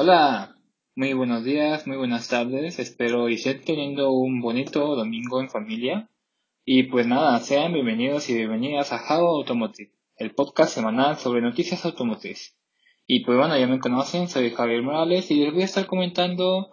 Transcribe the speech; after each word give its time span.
Hola, 0.00 0.54
muy 0.94 1.12
buenos 1.12 1.42
días, 1.42 1.88
muy 1.88 1.96
buenas 1.96 2.28
tardes. 2.28 2.78
Espero 2.78 3.28
y 3.28 3.34
estén 3.34 3.64
teniendo 3.64 4.12
un 4.12 4.40
bonito 4.40 4.94
domingo 4.94 5.40
en 5.40 5.50
familia. 5.50 6.08
Y 6.64 6.84
pues 6.84 7.08
nada, 7.08 7.40
sean 7.40 7.72
bienvenidos 7.72 8.30
y 8.30 8.36
bienvenidas 8.36 8.92
a 8.92 8.98
Java 8.98 9.28
Automotive, 9.28 9.90
el 10.14 10.36
podcast 10.36 10.72
semanal 10.72 11.16
sobre 11.18 11.42
noticias 11.42 11.84
automotrices. 11.84 12.56
Y 13.08 13.24
pues 13.24 13.36
bueno, 13.36 13.58
ya 13.58 13.66
me 13.66 13.80
conocen, 13.80 14.28
soy 14.28 14.50
Javier 14.50 14.82
Morales 14.84 15.32
y 15.32 15.40
les 15.40 15.52
voy 15.52 15.62
a 15.62 15.64
estar 15.64 15.86
comentando 15.88 16.70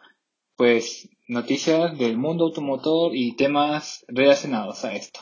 pues 0.56 1.10
noticias 1.28 1.98
del 1.98 2.20
mundo 2.20 2.46
automotor 2.46 3.16
y 3.16 3.36
temas 3.36 4.06
relacionados 4.08 4.86
a 4.86 4.94
esto. 4.94 5.22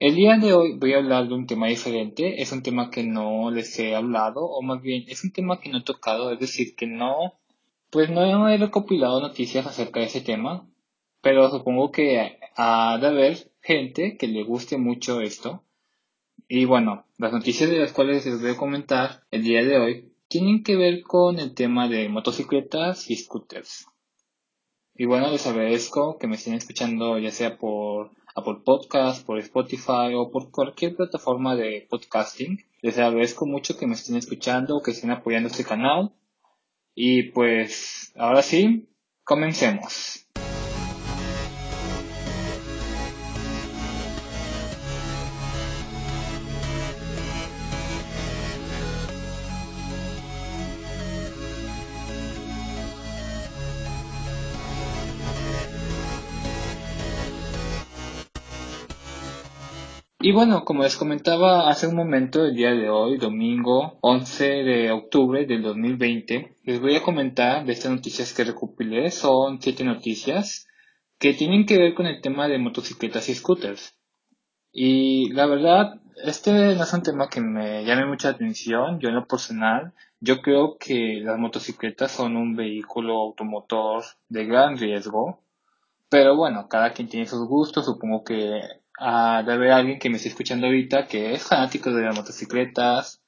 El 0.00 0.14
día 0.14 0.38
de 0.38 0.54
hoy 0.54 0.78
voy 0.78 0.94
a 0.94 0.96
hablar 0.96 1.28
de 1.28 1.34
un 1.34 1.46
tema 1.46 1.66
diferente, 1.66 2.40
es 2.40 2.52
un 2.52 2.62
tema 2.62 2.90
que 2.90 3.04
no 3.04 3.50
les 3.50 3.78
he 3.78 3.94
hablado, 3.94 4.46
o 4.46 4.62
más 4.62 4.80
bien 4.80 5.04
es 5.08 5.24
un 5.24 5.30
tema 5.30 5.60
que 5.60 5.68
no 5.68 5.76
he 5.76 5.82
tocado, 5.82 6.32
es 6.32 6.40
decir, 6.40 6.74
que 6.74 6.86
no, 6.86 7.34
pues 7.90 8.08
no 8.08 8.48
he 8.48 8.56
recopilado 8.56 9.20
noticias 9.20 9.66
acerca 9.66 10.00
de 10.00 10.06
ese 10.06 10.22
tema, 10.22 10.66
pero 11.20 11.50
supongo 11.50 11.92
que 11.92 12.38
ha 12.56 12.96
de 12.98 13.06
haber 13.06 13.52
gente 13.60 14.16
que 14.16 14.26
le 14.26 14.42
guste 14.42 14.78
mucho 14.78 15.20
esto. 15.20 15.64
Y 16.48 16.64
bueno, 16.64 17.04
las 17.18 17.34
noticias 17.34 17.68
de 17.68 17.80
las 17.80 17.92
cuales 17.92 18.24
les 18.24 18.40
voy 18.40 18.52
a 18.52 18.56
comentar 18.56 19.24
el 19.30 19.42
día 19.42 19.62
de 19.62 19.76
hoy 19.76 20.12
tienen 20.28 20.62
que 20.62 20.76
ver 20.76 21.02
con 21.02 21.38
el 21.38 21.52
tema 21.52 21.88
de 21.88 22.08
motocicletas 22.08 23.10
y 23.10 23.16
scooters. 23.16 23.84
Y 24.94 25.04
bueno, 25.04 25.30
les 25.30 25.46
agradezco 25.46 26.16
que 26.16 26.26
me 26.26 26.36
estén 26.36 26.54
escuchando 26.54 27.18
ya 27.18 27.30
sea 27.30 27.58
por 27.58 28.12
Apple 28.34 28.62
Podcast, 28.64 29.24
por 29.26 29.38
Spotify 29.38 30.14
o 30.16 30.30
por 30.30 30.50
cualquier 30.50 30.96
plataforma 30.96 31.56
de 31.56 31.86
podcasting. 31.88 32.64
Les 32.82 32.98
agradezco 32.98 33.46
mucho 33.46 33.76
que 33.76 33.86
me 33.86 33.94
estén 33.94 34.16
escuchando, 34.16 34.82
que 34.82 34.92
estén 34.92 35.10
apoyando 35.10 35.48
este 35.48 35.64
canal. 35.64 36.12
Y 36.94 37.24
pues, 37.30 38.12
ahora 38.16 38.42
sí, 38.42 38.88
comencemos. 39.24 40.26
Y 60.30 60.32
bueno, 60.32 60.64
como 60.64 60.84
les 60.84 60.96
comentaba 60.96 61.68
hace 61.68 61.88
un 61.88 61.96
momento, 61.96 62.44
el 62.46 62.54
día 62.54 62.70
de 62.70 62.88
hoy, 62.88 63.18
domingo 63.18 63.98
11 64.00 64.44
de 64.62 64.92
octubre 64.92 65.44
del 65.44 65.60
2020, 65.60 66.56
les 66.62 66.80
voy 66.80 66.94
a 66.94 67.02
comentar 67.02 67.66
de 67.66 67.72
estas 67.72 67.90
noticias 67.90 68.32
que 68.32 68.44
recopilé. 68.44 69.10
Son 69.10 69.60
siete 69.60 69.82
noticias 69.82 70.68
que 71.18 71.34
tienen 71.34 71.66
que 71.66 71.78
ver 71.78 71.94
con 71.94 72.06
el 72.06 72.20
tema 72.20 72.46
de 72.46 72.58
motocicletas 72.58 73.28
y 73.28 73.34
scooters. 73.34 73.96
Y 74.70 75.32
la 75.32 75.46
verdad, 75.46 76.00
este 76.22 76.52
no 76.52 76.84
es 76.84 76.92
un 76.92 77.02
tema 77.02 77.28
que 77.28 77.40
me 77.40 77.84
llame 77.84 78.06
mucha 78.06 78.28
atención. 78.28 79.00
Yo 79.00 79.08
en 79.08 79.16
lo 79.16 79.26
personal, 79.26 79.94
yo 80.20 80.42
creo 80.42 80.76
que 80.78 81.18
las 81.24 81.40
motocicletas 81.40 82.12
son 82.12 82.36
un 82.36 82.54
vehículo 82.54 83.14
automotor 83.14 84.04
de 84.28 84.44
gran 84.44 84.78
riesgo. 84.78 85.42
Pero 86.08 86.36
bueno, 86.36 86.68
cada 86.68 86.92
quien 86.92 87.08
tiene 87.08 87.26
sus 87.26 87.48
gustos. 87.48 87.86
Supongo 87.86 88.22
que 88.22 88.60
a 89.00 89.42
de 89.42 89.52
haber 89.54 89.72
alguien 89.72 89.98
que 89.98 90.10
me 90.10 90.16
esté 90.16 90.28
escuchando 90.28 90.66
ahorita 90.66 91.06
que 91.06 91.32
es 91.32 91.44
fanático 91.44 91.90
de 91.90 92.02
las 92.02 92.16
motocicletas. 92.16 93.22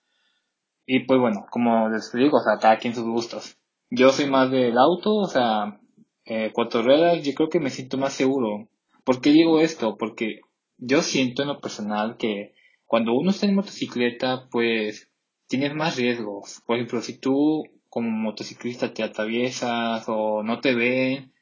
Y 0.87 1.01
pues 1.07 1.19
bueno, 1.19 1.47
como 1.51 1.89
les 1.89 2.13
digo, 2.13 2.37
o 2.39 2.43
sea, 2.43 2.59
cada 2.59 2.79
quien 2.79 2.95
sus 2.95 3.05
gustos. 3.05 3.57
Yo 3.91 4.11
soy 4.11 4.29
más 4.29 4.51
del 4.51 4.77
auto, 4.77 5.15
o 5.15 5.27
sea, 5.27 5.81
eh, 6.27 6.51
cuatro 6.53 6.83
ruedas, 6.83 7.23
yo 7.23 7.35
creo 7.35 7.49
que 7.49 7.61
me 7.61 7.71
siento 7.71 7.97
más 7.97 8.13
seguro. 8.13 8.69
¿Por 9.05 9.21
qué 9.21 9.31
digo 9.31 9.61
esto? 9.61 9.97
Porque 9.97 10.41
yo 10.77 11.03
siento 11.03 11.43
en 11.43 11.49
lo 11.49 11.61
personal 11.61 12.17
que 12.19 12.55
cuando 12.87 13.15
uno 13.15 13.31
está 13.31 13.47
en 13.47 13.55
motocicleta, 13.55 14.49
pues 14.51 15.11
tienes 15.49 15.75
más 15.75 15.97
riesgos. 15.97 16.63
Por 16.67 16.77
ejemplo, 16.77 17.01
si 17.01 17.19
tú 17.19 17.65
como 17.89 18.11
motociclista 18.11 18.93
te 18.93 19.03
atraviesas 19.03 20.05
o 20.09 20.43
no 20.43 20.61
te 20.61 20.75
ven, 20.75 21.33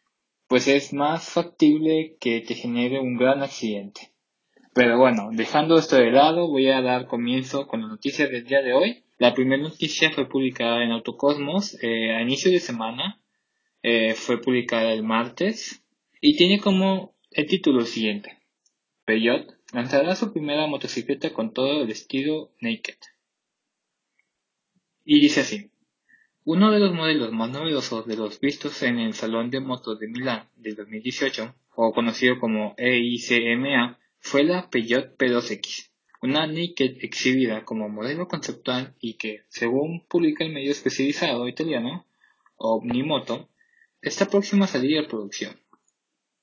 pues 0.46 0.68
es 0.68 0.92
más 0.92 1.28
factible 1.30 2.16
que 2.20 2.40
te 2.40 2.54
genere 2.54 3.00
un 3.00 3.16
gran 3.16 3.42
accidente. 3.42 4.12
Pero 4.72 4.98
bueno, 4.98 5.30
dejando 5.32 5.78
esto 5.78 5.96
de 5.96 6.12
lado, 6.12 6.48
voy 6.48 6.68
a 6.68 6.80
dar 6.80 7.06
comienzo 7.06 7.66
con 7.66 7.80
las 7.80 7.90
noticias 7.90 8.30
del 8.30 8.44
día 8.44 8.62
de 8.62 8.72
hoy. 8.72 9.04
La 9.18 9.34
primera 9.34 9.62
noticia 9.62 10.10
fue 10.12 10.28
publicada 10.28 10.84
en 10.84 10.92
Autocosmos 10.92 11.76
eh, 11.82 12.14
a 12.14 12.22
inicio 12.22 12.50
de 12.52 12.60
semana. 12.60 13.20
Eh, 13.82 14.14
fue 14.14 14.40
publicada 14.40 14.92
el 14.92 15.02
martes 15.02 15.82
y 16.20 16.36
tiene 16.36 16.60
como 16.60 17.14
el 17.30 17.46
título 17.46 17.84
siguiente. 17.84 18.38
Peugeot 19.04 19.56
lanzará 19.72 20.14
su 20.14 20.32
primera 20.32 20.66
motocicleta 20.66 21.32
con 21.32 21.52
todo 21.52 21.82
el 21.82 21.90
estilo 21.90 22.52
Naked. 22.60 22.96
Y 25.04 25.20
dice 25.20 25.40
así. 25.40 25.70
Uno 26.44 26.70
de 26.70 26.80
los 26.80 26.94
modelos 26.94 27.32
más 27.32 27.50
novedosos 27.50 28.06
de 28.06 28.16
los 28.16 28.40
vistos 28.40 28.82
en 28.82 28.98
el 28.98 29.14
Salón 29.14 29.50
de 29.50 29.60
Motos 29.60 29.98
de 29.98 30.08
Milán 30.08 30.48
del 30.56 30.74
2018, 30.74 31.54
o 31.74 31.92
conocido 31.92 32.38
como 32.40 32.74
EICMA, 32.78 33.99
fue 34.20 34.44
la 34.44 34.70
Peugeot 34.70 35.16
P2X, 35.16 35.90
una 36.22 36.46
Naked 36.46 36.98
exhibida 37.00 37.64
como 37.64 37.88
modelo 37.88 38.28
conceptual 38.28 38.94
y 39.00 39.14
que, 39.14 39.44
según 39.48 40.06
publica 40.06 40.44
el 40.44 40.52
medio 40.52 40.70
especializado 40.70 41.48
italiano 41.48 42.06
Omnimoto, 42.56 43.48
está 44.02 44.26
próxima 44.26 44.66
a 44.66 44.68
salir 44.68 44.98
a 44.98 45.08
producción. 45.08 45.58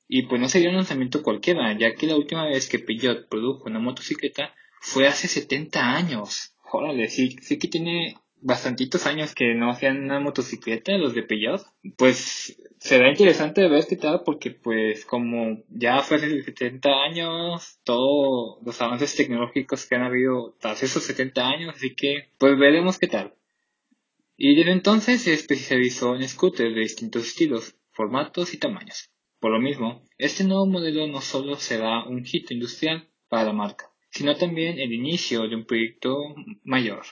Y 0.07 0.23
pues 0.23 0.41
no 0.41 0.49
sería 0.49 0.69
un 0.69 0.75
lanzamiento 0.75 1.21
cualquiera, 1.21 1.77
ya 1.77 1.93
que 1.93 2.07
la 2.07 2.15
última 2.15 2.45
vez 2.45 2.67
que 2.67 2.79
Peugeot 2.79 3.27
produjo 3.29 3.65
una 3.65 3.79
motocicleta 3.79 4.53
fue 4.81 5.07
hace 5.07 5.27
70 5.27 5.95
años. 5.95 6.55
Órale, 6.71 7.07
sí, 7.09 7.35
sí 7.41 7.59
que 7.59 7.67
tiene 7.67 8.17
bastantitos 8.41 9.05
años 9.05 9.33
que 9.33 9.53
no 9.53 9.71
hacían 9.71 10.03
una 10.03 10.19
motocicleta, 10.19 10.97
los 10.97 11.13
de 11.13 11.23
Peugeot. 11.23 11.61
Pues 11.97 12.61
será 12.79 13.09
interesante 13.09 13.67
ver 13.67 13.85
qué 13.87 13.95
tal, 13.95 14.21
porque 14.23 14.51
pues 14.51 15.05
como 15.05 15.63
ya 15.69 16.01
fue 16.01 16.17
hace 16.17 16.41
70 16.41 16.89
años, 17.03 17.79
todos 17.83 18.59
los 18.65 18.81
avances 18.81 19.15
tecnológicos 19.15 19.85
que 19.85 19.95
han 19.95 20.03
habido 20.03 20.55
tras 20.59 20.83
esos 20.83 21.03
70 21.03 21.47
años, 21.47 21.75
así 21.75 21.95
que 21.95 22.29
pues 22.37 22.57
veremos 22.57 22.99
qué 22.99 23.07
tal. 23.07 23.33
Y 24.37 24.55
desde 24.55 24.71
entonces 24.71 25.21
se 25.21 25.33
especializó 25.33 26.15
en 26.15 26.27
scooters 26.27 26.75
de 26.75 26.81
distintos 26.81 27.25
estilos, 27.25 27.75
formatos 27.91 28.53
y 28.53 28.57
tamaños. 28.57 29.09
Por 29.39 29.51
lo 29.51 29.59
mismo, 29.59 30.03
este 30.17 30.43
nuevo 30.43 30.65
modelo 30.65 31.07
no 31.07 31.21
solo 31.21 31.55
será 31.55 32.03
un 32.05 32.23
hito 32.25 32.53
industrial 32.53 33.07
para 33.29 33.45
la 33.45 33.53
marca, 33.53 33.91
sino 34.11 34.35
también 34.35 34.79
el 34.79 34.93
inicio 34.93 35.47
de 35.47 35.55
un 35.55 35.65
proyecto 35.65 36.35
mayor. 36.63 37.03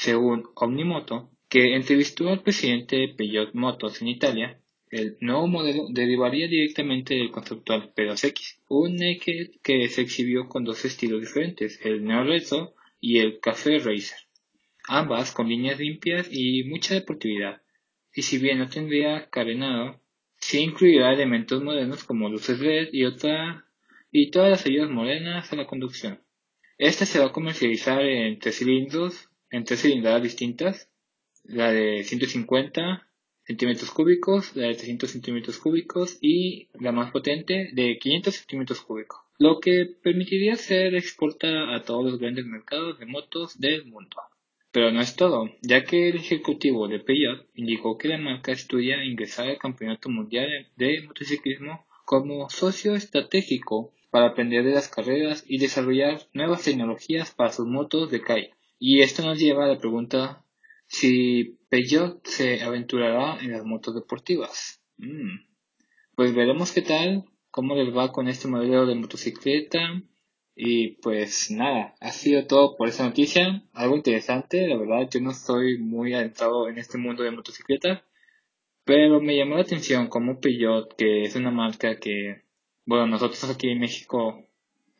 Según 0.00 0.44
Omnimoto, 0.54 1.30
que 1.50 1.76
entrevistó 1.76 2.30
al 2.30 2.42
presidente 2.42 2.96
de 2.96 3.08
Peugeot 3.08 3.52
Motors 3.52 4.00
en 4.00 4.08
Italia, 4.08 4.58
el 4.90 5.18
nuevo 5.20 5.46
modelo 5.46 5.88
derivaría 5.90 6.48
directamente 6.48 7.16
del 7.16 7.30
conceptual 7.30 7.92
P2X, 7.94 8.60
un 8.70 8.96
naked 8.96 9.50
que 9.62 9.86
se 9.88 10.00
exhibió 10.00 10.48
con 10.48 10.64
dos 10.64 10.86
estilos 10.86 11.20
diferentes, 11.20 11.78
el 11.84 12.02
Neo 12.02 12.24
Retro 12.24 12.72
y 12.98 13.18
el 13.18 13.40
Café 13.40 13.78
Racer, 13.78 14.16
ambas 14.88 15.32
con 15.32 15.50
líneas 15.50 15.78
limpias 15.78 16.28
y 16.32 16.64
mucha 16.64 16.94
deportividad, 16.94 17.60
y 18.14 18.22
si 18.22 18.38
bien 18.38 18.58
no 18.58 18.70
tendría 18.70 19.28
carenado, 19.28 20.00
sí 20.36 20.60
incluirá 20.60 21.12
elementos 21.12 21.62
modernos 21.62 22.04
como 22.04 22.30
luces 22.30 22.58
LED 22.58 22.88
y 22.94 23.04
otra 23.04 23.66
y 24.10 24.30
todas 24.30 24.48
las 24.48 24.64
ayudas 24.64 24.88
modernas 24.88 25.52
a 25.52 25.56
la 25.56 25.66
conducción. 25.66 26.22
Este 26.78 27.04
se 27.04 27.18
va 27.18 27.26
a 27.26 27.32
comercializar 27.32 28.00
en 28.00 28.38
tres 28.38 28.56
cilindros 28.56 29.29
en 29.50 29.64
tres 29.64 29.82
cilindradas 29.82 30.22
distintas, 30.22 30.88
la 31.44 31.72
de 31.72 32.04
150 32.04 33.06
centímetros 33.44 33.90
cúbicos, 33.90 34.54
la 34.54 34.68
de 34.68 34.74
300 34.74 35.10
centímetros 35.10 35.58
cúbicos 35.58 36.18
y 36.20 36.68
la 36.78 36.92
más 36.92 37.10
potente 37.10 37.70
de 37.72 37.98
500 37.98 38.34
centímetros 38.34 38.80
cúbicos, 38.80 39.20
lo 39.38 39.58
que 39.60 39.86
permitiría 39.86 40.56
ser 40.56 40.94
exportada 40.94 41.74
a 41.74 41.82
todos 41.82 42.04
los 42.04 42.20
grandes 42.20 42.46
mercados 42.46 42.98
de 42.98 43.06
motos 43.06 43.58
del 43.58 43.86
mundo. 43.86 44.16
Pero 44.72 44.92
no 44.92 45.00
es 45.00 45.16
todo, 45.16 45.50
ya 45.62 45.84
que 45.84 46.10
el 46.10 46.16
ejecutivo 46.16 46.86
de 46.86 47.00
Peugeot 47.00 47.44
indicó 47.54 47.98
que 47.98 48.06
la 48.06 48.18
marca 48.18 48.52
estudia 48.52 49.02
ingresar 49.02 49.48
al 49.48 49.58
Campeonato 49.58 50.08
Mundial 50.08 50.68
de 50.76 51.02
Motociclismo 51.02 51.86
como 52.04 52.48
socio 52.50 52.94
estratégico 52.94 53.92
para 54.10 54.28
aprender 54.28 54.64
de 54.64 54.72
las 54.72 54.88
carreras 54.88 55.44
y 55.46 55.58
desarrollar 55.58 56.20
nuevas 56.34 56.62
tecnologías 56.62 57.32
para 57.32 57.52
sus 57.52 57.66
motos 57.66 58.12
de 58.12 58.22
calle. 58.22 58.54
Y 58.82 59.02
esto 59.02 59.22
nos 59.22 59.38
lleva 59.38 59.66
a 59.66 59.68
la 59.68 59.78
pregunta 59.78 60.42
si 60.86 61.58
Peugeot 61.68 62.26
se 62.26 62.62
aventurará 62.62 63.38
en 63.40 63.52
las 63.52 63.62
motos 63.62 63.94
deportivas. 63.94 64.82
Mm. 64.96 65.36
Pues 66.16 66.34
veremos 66.34 66.72
qué 66.72 66.80
tal, 66.80 67.26
cómo 67.50 67.76
les 67.76 67.94
va 67.94 68.10
con 68.10 68.26
este 68.26 68.48
modelo 68.48 68.86
de 68.86 68.94
motocicleta. 68.94 70.02
Y 70.56 70.96
pues 71.02 71.50
nada, 71.50 71.94
ha 72.00 72.10
sido 72.10 72.46
todo 72.46 72.78
por 72.78 72.88
esa 72.88 73.04
noticia. 73.04 73.62
Algo 73.74 73.96
interesante, 73.96 74.66
la 74.66 74.78
verdad, 74.78 75.10
yo 75.10 75.20
no 75.20 75.32
estoy 75.32 75.76
muy 75.78 76.14
adentrado 76.14 76.66
en 76.68 76.78
este 76.78 76.96
mundo 76.96 77.22
de 77.22 77.32
motocicletas, 77.32 78.02
pero 78.84 79.20
me 79.20 79.36
llamó 79.36 79.56
la 79.56 79.62
atención 79.62 80.08
como 80.08 80.40
Peugeot, 80.40 80.96
que 80.96 81.24
es 81.24 81.36
una 81.36 81.50
marca 81.50 81.98
que, 82.00 82.44
bueno, 82.86 83.06
nosotros 83.06 83.44
aquí 83.44 83.68
en 83.68 83.80
México 83.80 84.42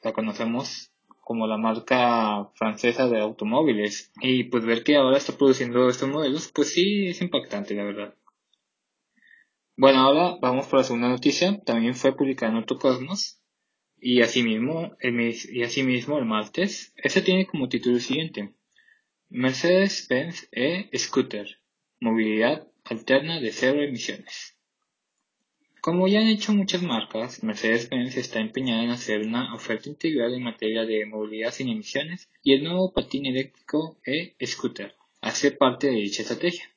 la 0.02 0.12
conocemos 0.12 0.89
como 1.30 1.46
la 1.46 1.56
marca 1.56 2.50
francesa 2.56 3.06
de 3.06 3.20
automóviles. 3.20 4.10
Y 4.20 4.42
pues 4.50 4.64
ver 4.64 4.82
que 4.82 4.96
ahora 4.96 5.16
está 5.16 5.38
produciendo 5.38 5.88
estos 5.88 6.08
modelos, 6.08 6.50
pues 6.52 6.72
sí 6.72 7.06
es 7.06 7.22
impactante, 7.22 7.72
la 7.72 7.84
verdad. 7.84 8.14
Bueno, 9.76 10.00
ahora 10.00 10.38
vamos 10.40 10.66
por 10.66 10.80
la 10.80 10.84
segunda 10.84 11.08
noticia. 11.08 11.60
También 11.60 11.94
fue 11.94 12.16
publicada 12.16 12.50
en 12.50 12.58
Autocosmos. 12.58 13.40
Y 14.00 14.22
asimismo, 14.22 14.96
el, 14.98 15.20
y 15.52 15.62
asimismo 15.62 16.18
el 16.18 16.24
martes, 16.24 16.92
este 16.96 17.22
tiene 17.22 17.46
como 17.46 17.68
título 17.68 18.00
siguiente. 18.00 18.52
Mercedes-Benz 19.28 20.48
e-Scooter. 20.50 21.60
Movilidad 22.00 22.66
alterna 22.82 23.38
de 23.38 23.52
cero 23.52 23.80
emisiones. 23.80 24.58
Como 25.80 26.08
ya 26.08 26.20
han 26.20 26.28
hecho 26.28 26.52
muchas 26.52 26.82
marcas, 26.82 27.42
Mercedes-Benz 27.42 28.18
está 28.18 28.38
empeñada 28.38 28.84
en 28.84 28.90
hacer 28.90 29.22
una 29.22 29.54
oferta 29.54 29.88
integral 29.88 30.34
en 30.34 30.42
materia 30.42 30.84
de 30.84 31.06
movilidad 31.06 31.52
sin 31.52 31.70
emisiones 31.70 32.28
y 32.42 32.52
el 32.52 32.64
nuevo 32.64 32.92
patín 32.92 33.24
eléctrico 33.24 33.96
e-scooter 34.04 34.94
hace 35.22 35.52
parte 35.52 35.86
de 35.86 35.94
dicha 35.94 36.20
estrategia. 36.20 36.70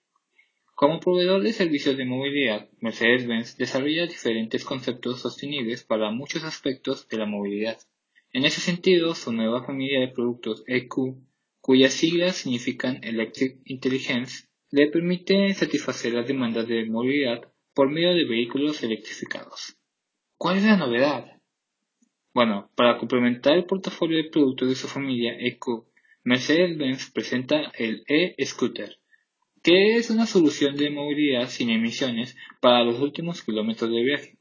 Como 0.73 1.01
proveedor 1.01 1.44
de 1.44 1.51
servicios 1.51 1.97
de 1.97 2.05
movilidad, 2.05 2.69
Mercedes-Benz 2.79 3.57
desarrolla 3.57 4.07
diferentes 4.07 4.63
conceptos 4.63 5.19
sostenibles 5.19 5.83
para 5.83 6.11
muchos 6.11 6.45
aspectos 6.45 7.09
de 7.09 7.17
la 7.17 7.25
movilidad. 7.25 7.77
En 8.31 8.45
ese 8.45 8.61
sentido, 8.61 9.15
su 9.15 9.33
nueva 9.33 9.65
familia 9.65 10.00
de 10.00 10.07
productos 10.07 10.63
EQ, 10.65 11.17
cuyas 11.59 11.91
siglas 11.91 12.38
significan 12.38 13.03
Electric 13.03 13.59
Intelligence, 13.65 14.47
le 14.71 14.88
permite 14.88 15.53
satisfacer 15.53 16.13
las 16.13 16.25
demandas 16.25 16.69
de 16.69 16.85
movilidad 16.85 17.52
por 17.73 17.89
medio 17.89 18.13
de 18.13 18.25
vehículos 18.25 18.83
electrificados. 18.83 19.77
¿Cuál 20.37 20.57
es 20.57 20.63
la 20.63 20.77
novedad? 20.77 21.41
Bueno, 22.33 22.71
para 22.75 22.97
complementar 22.97 23.53
el 23.53 23.65
portafolio 23.65 24.17
de 24.17 24.29
productos 24.29 24.69
de 24.69 24.75
su 24.75 24.87
familia 24.87 25.35
EQ, 25.39 25.85
Mercedes-Benz 26.23 27.11
presenta 27.11 27.71
el 27.77 28.03
e-scooter, 28.07 28.97
que 29.61 29.97
es 29.97 30.09
una 30.09 30.25
solución 30.25 30.75
de 30.75 30.89
movilidad 30.89 31.47
sin 31.49 31.69
emisiones 31.69 32.35
para 32.61 32.83
los 32.83 32.99
últimos 32.99 33.43
kilómetros 33.43 33.91
de 33.91 34.03
viaje. 34.03 34.37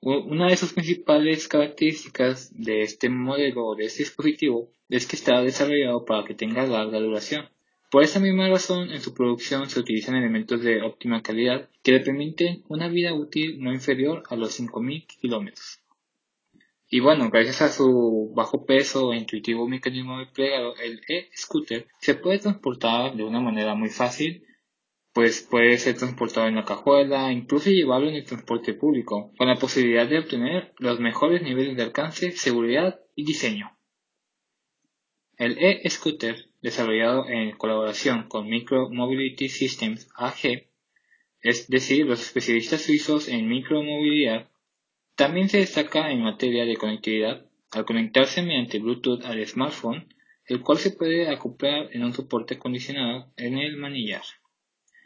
Una 0.00 0.48
de 0.48 0.56
sus 0.56 0.72
principales 0.72 1.48
características 1.48 2.52
de 2.54 2.82
este 2.82 3.08
modelo 3.08 3.66
o 3.66 3.74
de 3.74 3.86
este 3.86 4.04
dispositivo 4.04 4.70
es 4.88 5.06
que 5.06 5.16
está 5.16 5.42
desarrollado 5.42 6.04
para 6.04 6.24
que 6.24 6.34
tenga 6.34 6.66
larga 6.66 7.00
duración. 7.00 7.48
Por 7.90 8.02
esa 8.02 8.20
misma 8.20 8.48
razón, 8.48 8.90
en 8.90 9.00
su 9.00 9.14
producción 9.14 9.70
se 9.70 9.80
utilizan 9.80 10.14
elementos 10.14 10.62
de 10.62 10.82
óptima 10.82 11.22
calidad 11.22 11.70
que 11.82 11.92
le 11.92 12.00
permiten 12.00 12.62
una 12.68 12.88
vida 12.88 13.14
útil 13.14 13.62
no 13.62 13.72
inferior 13.72 14.24
a 14.28 14.36
los 14.36 14.60
5.000 14.60 15.06
kilómetros. 15.06 15.80
Y 16.90 17.00
bueno, 17.00 17.30
gracias 17.30 17.62
a 17.62 17.68
su 17.70 18.32
bajo 18.34 18.66
peso 18.66 19.12
e 19.12 19.16
intuitivo 19.16 19.66
mecanismo 19.66 20.18
de 20.18 20.26
plegado, 20.26 20.74
el 20.76 21.00
e-scooter 21.08 21.86
se 21.98 22.14
puede 22.14 22.38
transportar 22.38 23.14
de 23.16 23.24
una 23.24 23.40
manera 23.40 23.74
muy 23.74 23.88
fácil, 23.88 24.44
pues 25.14 25.40
puede 25.42 25.78
ser 25.78 25.96
transportado 25.96 26.46
en 26.46 26.56
la 26.56 26.64
cajuela, 26.64 27.32
incluso 27.32 27.70
llevarlo 27.70 28.08
en 28.08 28.16
el 28.16 28.24
transporte 28.24 28.74
público, 28.74 29.32
con 29.36 29.48
la 29.48 29.56
posibilidad 29.56 30.06
de 30.06 30.18
obtener 30.18 30.74
los 30.78 31.00
mejores 31.00 31.42
niveles 31.42 31.76
de 31.76 31.82
alcance, 31.82 32.32
seguridad 32.32 33.00
y 33.14 33.24
diseño. 33.24 33.78
El 35.36 35.56
e-scooter 35.58 36.47
desarrollado 36.60 37.28
en 37.28 37.52
colaboración 37.56 38.28
con 38.28 38.48
Micro 38.48 38.90
Mobility 38.90 39.48
Systems 39.48 40.08
AG, 40.16 40.68
es 41.40 41.68
decir, 41.68 42.06
los 42.06 42.20
especialistas 42.20 42.82
suizos 42.82 43.28
en 43.28 43.48
micromovilidad, 43.48 44.48
también 45.14 45.48
se 45.48 45.58
destaca 45.58 46.10
en 46.10 46.22
materia 46.22 46.64
de 46.64 46.76
conectividad 46.76 47.46
al 47.70 47.84
conectarse 47.84 48.42
mediante 48.42 48.78
Bluetooth 48.78 49.24
al 49.24 49.46
smartphone, 49.46 50.14
el 50.46 50.62
cual 50.62 50.78
se 50.78 50.92
puede 50.92 51.28
acoplar 51.28 51.90
en 51.92 52.04
un 52.04 52.12
soporte 52.12 52.54
acondicionado 52.54 53.32
en 53.36 53.58
el 53.58 53.76
manillar. 53.76 54.22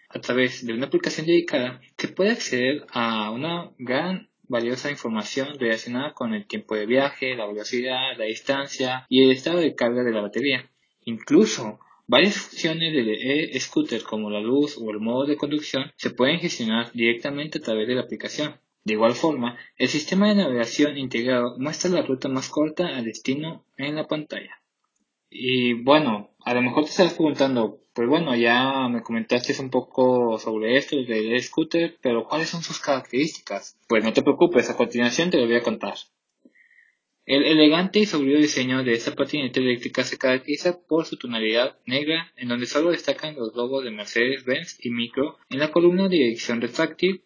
A 0.08 0.20
través 0.20 0.64
de 0.64 0.74
una 0.74 0.86
aplicación 0.86 1.26
dedicada 1.26 1.80
se 1.96 2.08
puede 2.08 2.32
acceder 2.32 2.86
a 2.90 3.30
una 3.30 3.72
gran 3.78 4.30
valiosa 4.42 4.90
información 4.90 5.58
relacionada 5.58 6.12
con 6.12 6.34
el 6.34 6.46
tiempo 6.46 6.76
de 6.76 6.86
viaje, 6.86 7.34
la 7.34 7.46
velocidad, 7.46 8.16
la 8.18 8.26
distancia 8.26 9.06
y 9.08 9.24
el 9.24 9.30
estado 9.30 9.58
de 9.58 9.74
carga 9.74 10.04
de 10.04 10.12
la 10.12 10.20
batería. 10.20 10.70
Incluso, 11.04 11.80
varias 12.06 12.36
funciones 12.36 12.92
del 12.92 13.08
e-scooter 13.10 14.02
como 14.02 14.30
la 14.30 14.40
luz 14.40 14.76
o 14.78 14.90
el 14.90 15.00
modo 15.00 15.26
de 15.26 15.36
conducción 15.36 15.90
se 15.96 16.10
pueden 16.10 16.38
gestionar 16.38 16.92
directamente 16.92 17.58
a 17.58 17.62
través 17.62 17.88
de 17.88 17.94
la 17.94 18.02
aplicación. 18.02 18.56
De 18.84 18.94
igual 18.94 19.14
forma, 19.14 19.56
el 19.76 19.88
sistema 19.88 20.28
de 20.28 20.34
navegación 20.34 20.98
integrado 20.98 21.56
muestra 21.58 21.90
la 21.90 22.02
ruta 22.02 22.28
más 22.28 22.48
corta 22.48 22.88
al 22.88 23.04
destino 23.04 23.64
en 23.76 23.94
la 23.94 24.08
pantalla. 24.08 24.60
Y 25.30 25.74
bueno, 25.74 26.30
a 26.44 26.52
lo 26.52 26.62
mejor 26.62 26.84
te 26.84 26.90
estás 26.90 27.14
preguntando, 27.14 27.78
pues 27.94 28.08
bueno, 28.08 28.34
ya 28.34 28.88
me 28.88 29.02
comentaste 29.02 29.54
un 29.60 29.70
poco 29.70 30.38
sobre 30.38 30.76
esto 30.76 30.96
del 30.96 31.32
e-scooter, 31.32 31.96
pero 32.02 32.24
¿cuáles 32.24 32.50
son 32.50 32.62
sus 32.62 32.80
características? 32.80 33.78
Pues 33.88 34.04
no 34.04 34.12
te 34.12 34.22
preocupes, 34.22 34.68
a 34.68 34.76
continuación 34.76 35.30
te 35.30 35.38
lo 35.38 35.46
voy 35.46 35.56
a 35.56 35.62
contar. 35.62 35.94
El 37.24 37.44
elegante 37.44 38.00
y 38.00 38.06
sobrio 38.06 38.38
diseño 38.38 38.82
de 38.82 38.94
esta 38.94 39.14
patineta 39.14 39.60
eléctrica 39.60 40.02
se 40.02 40.18
caracteriza 40.18 40.82
por 40.82 41.06
su 41.06 41.16
tonalidad 41.16 41.78
negra, 41.86 42.32
en 42.36 42.48
donde 42.48 42.66
solo 42.66 42.90
destacan 42.90 43.36
los 43.36 43.54
logos 43.54 43.84
de 43.84 43.92
Mercedes-Benz 43.92 44.84
y 44.84 44.90
Micro 44.90 45.38
en 45.48 45.60
la 45.60 45.70
columna 45.70 46.08
de 46.08 46.16
dirección 46.16 46.60
retráctil. 46.60 47.22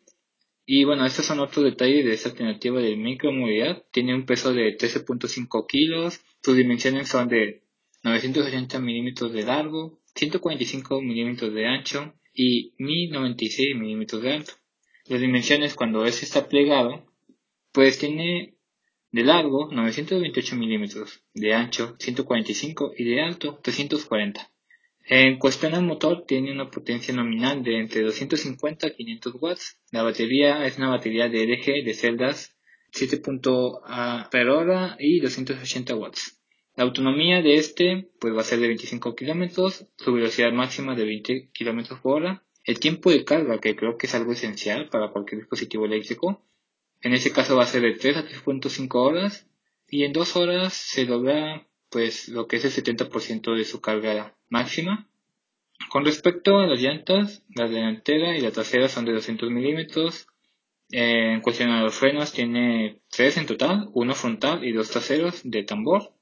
Y 0.66 0.84
bueno, 0.84 1.06
estos 1.06 1.24
son 1.24 1.40
otros 1.40 1.64
detalles 1.64 2.04
de 2.04 2.12
esta 2.12 2.28
alternativa 2.28 2.80
de 2.80 2.96
micromovilidad. 2.96 3.84
Tiene 3.90 4.14
un 4.14 4.26
peso 4.26 4.52
de 4.52 4.76
13.5 4.76 5.66
kilos, 5.66 6.20
sus 6.42 6.56
dimensiones 6.56 7.08
son 7.08 7.28
de 7.28 7.62
980 8.02 8.78
milímetros 8.80 9.32
de 9.32 9.44
largo, 9.44 9.98
145 10.14 11.00
milímetros 11.00 11.54
de 11.54 11.66
ancho 11.66 12.14
y 12.34 12.74
1096 12.78 13.76
milímetros 13.76 14.22
de 14.22 14.32
alto. 14.32 14.52
Las 15.06 15.20
dimensiones 15.20 15.74
cuando 15.74 16.04
este 16.04 16.26
está 16.26 16.48
plegado, 16.48 17.06
pues 17.72 17.98
tiene 17.98 18.55
de 19.16 19.24
largo 19.24 19.70
928 19.72 20.56
milímetros, 20.56 21.22
de 21.32 21.54
ancho 21.54 21.96
145 21.98 22.92
y 22.98 23.04
de 23.04 23.22
alto 23.22 23.58
340. 23.62 24.52
En 25.06 25.38
cuestión 25.38 25.72
al 25.72 25.84
motor, 25.84 26.24
tiene 26.26 26.52
una 26.52 26.70
potencia 26.70 27.14
nominal 27.14 27.62
de 27.62 27.78
entre 27.78 28.02
250 28.02 28.88
y 28.88 28.94
500 28.94 29.34
watts. 29.40 29.80
La 29.90 30.02
batería 30.02 30.66
es 30.66 30.76
una 30.76 30.90
batería 30.90 31.30
de 31.30 31.46
LG 31.46 31.82
de 31.82 31.94
celdas 31.94 32.58
7.A 32.92 34.28
per 34.30 34.50
hora 34.50 34.96
y 34.98 35.20
280 35.20 35.96
watts. 35.96 36.38
La 36.76 36.84
autonomía 36.84 37.40
de 37.40 37.54
este 37.54 38.10
pues 38.20 38.34
va 38.34 38.42
a 38.42 38.44
ser 38.44 38.60
de 38.60 38.66
25 38.66 39.16
kilómetros, 39.16 39.86
su 39.96 40.12
velocidad 40.12 40.52
máxima 40.52 40.94
de 40.94 41.06
20 41.06 41.50
kilómetros 41.54 42.00
por 42.00 42.16
hora. 42.16 42.44
El 42.64 42.80
tiempo 42.80 43.10
de 43.10 43.24
carga, 43.24 43.60
que 43.60 43.76
creo 43.76 43.96
que 43.96 44.08
es 44.08 44.14
algo 44.14 44.32
esencial 44.32 44.90
para 44.90 45.10
cualquier 45.10 45.40
dispositivo 45.40 45.86
eléctrico, 45.86 46.46
en 47.00 47.12
ese 47.12 47.32
caso 47.32 47.56
va 47.56 47.64
a 47.64 47.66
ser 47.66 47.82
de 47.82 47.92
3 47.92 48.16
a 48.16 48.26
3.5 48.26 48.94
horas 48.94 49.46
y 49.88 50.04
en 50.04 50.12
2 50.12 50.36
horas 50.36 50.72
se 50.72 51.04
logra 51.04 51.66
pues 51.90 52.28
lo 52.28 52.46
que 52.46 52.56
es 52.56 52.64
el 52.64 52.84
70% 52.84 53.54
de 53.54 53.64
su 53.64 53.80
carga 53.80 54.36
máxima. 54.48 55.08
Con 55.90 56.04
respecto 56.04 56.58
a 56.58 56.66
las 56.66 56.80
llantas, 56.80 57.44
la 57.54 57.68
delantera 57.68 58.36
y 58.36 58.40
la 58.40 58.50
trasera 58.50 58.88
son 58.88 59.04
de 59.04 59.12
200 59.12 59.50
milímetros. 59.50 60.26
En 60.90 61.40
cuestión 61.40 61.70
a 61.70 61.82
los 61.82 61.94
frenos 61.94 62.32
tiene 62.32 63.00
3 63.10 63.36
en 63.38 63.46
total, 63.46 63.88
uno 63.92 64.14
frontal 64.14 64.64
y 64.64 64.72
dos 64.72 64.90
traseros 64.90 65.40
de 65.44 65.62
tambor. 65.62 66.12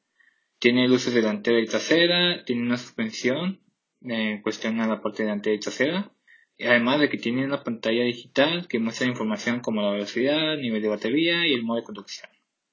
Tiene 0.58 0.88
luces 0.88 1.14
delantera 1.14 1.60
y 1.60 1.66
trasera, 1.66 2.44
tiene 2.44 2.62
una 2.62 2.76
suspensión 2.76 3.60
en 4.02 4.42
cuestión 4.42 4.80
a 4.80 4.86
la 4.86 5.00
parte 5.00 5.22
delantera 5.22 5.56
y 5.56 5.60
trasera 5.60 6.13
además 6.60 7.00
de 7.00 7.08
que 7.08 7.18
tiene 7.18 7.44
una 7.44 7.64
pantalla 7.64 8.04
digital 8.04 8.68
que 8.68 8.78
muestra 8.78 9.06
información 9.06 9.60
como 9.60 9.82
la 9.82 9.90
velocidad, 9.90 10.56
nivel 10.56 10.82
de 10.82 10.88
batería 10.88 11.46
y 11.46 11.54
el 11.54 11.62
modo 11.62 11.78
de 11.78 11.84
conducción. 11.84 12.30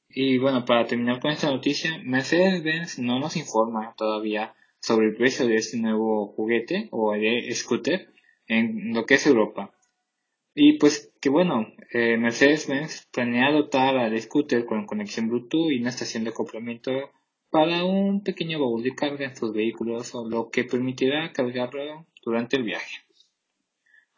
Y 0.10 0.38
bueno, 0.38 0.66
para 0.66 0.86
terminar 0.86 1.20
con 1.20 1.32
esta 1.32 1.50
noticia, 1.50 2.00
Mercedes-Benz 2.04 3.00
no 3.00 3.20
nos 3.20 3.38
informa 3.38 3.94
todavía 3.98 4.54
sobre 4.80 5.08
el 5.08 5.16
precio 5.16 5.48
de 5.48 5.56
este 5.56 5.78
nuevo 5.78 6.28
juguete 6.28 6.90
o 6.92 7.14
de 7.14 7.50
scooter 7.54 8.14
en 8.48 8.94
lo 8.94 9.06
que 9.06 9.16
es 9.16 9.26
Europa. 9.26 9.74
Y 10.54 10.78
pues 10.78 11.14
que 11.22 11.30
bueno, 11.30 11.68
eh, 11.94 12.18
Mercedes-Benz 12.18 13.08
planea 13.14 13.52
dotar 13.52 13.98
al 13.98 14.20
scooter 14.20 14.66
con 14.66 14.86
conexión 14.86 15.30
Bluetooth 15.30 15.72
y 15.72 15.80
una 15.80 15.90
estación 15.90 16.26
de 16.26 16.32
acoplamiento 16.32 16.92
para 17.50 17.86
un 17.86 18.24
pequeño 18.24 18.60
baúl 18.60 18.84
de 18.84 18.96
carga 18.96 19.26
en 19.26 19.36
sus 19.36 19.54
vehículos, 19.54 20.14
lo 20.14 20.50
que 20.50 20.66
permitirá 20.66 21.32
cargarlo 21.32 22.06
durante 22.24 22.58
el 22.58 22.64
viaje. 22.64 22.98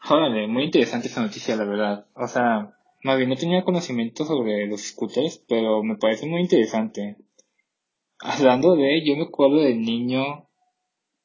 Órale, 0.09 0.47
muy 0.47 0.65
interesante 0.65 1.07
esa 1.07 1.21
noticia, 1.21 1.55
la 1.55 1.63
verdad. 1.63 2.07
O 2.15 2.27
sea, 2.27 2.77
más 3.03 3.17
bien 3.17 3.29
no 3.29 3.37
tenía 3.37 3.63
conocimiento 3.63 4.25
sobre 4.25 4.67
los 4.67 4.81
scooters, 4.81 5.37
pero 5.47 5.81
me 5.81 5.95
parece 5.95 6.25
muy 6.25 6.41
interesante. 6.41 7.15
Hablando 8.19 8.75
de, 8.75 9.01
yo 9.05 9.15
me 9.15 9.23
acuerdo 9.23 9.61
del 9.61 9.81
niño, 9.81 10.49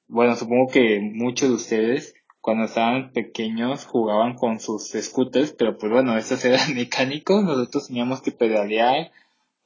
bueno, 0.07 0.37
supongo 0.37 0.71
que 0.71 1.01
muchos 1.01 1.49
de 1.49 1.55
ustedes 1.57 2.15
cuando 2.41 2.65
estaban 2.67 3.13
pequeños 3.13 3.85
jugaban 3.85 4.35
con 4.35 4.61
sus 4.61 4.93
scooters, 4.93 5.53
pero 5.53 5.77
pues 5.77 5.91
bueno, 5.91 6.17
estos 6.17 6.45
eran 6.45 6.61
mecánicos, 6.77 7.43
nosotros 7.43 7.89
teníamos 7.89 8.23
que 8.23 8.31
pedalear 8.31 9.11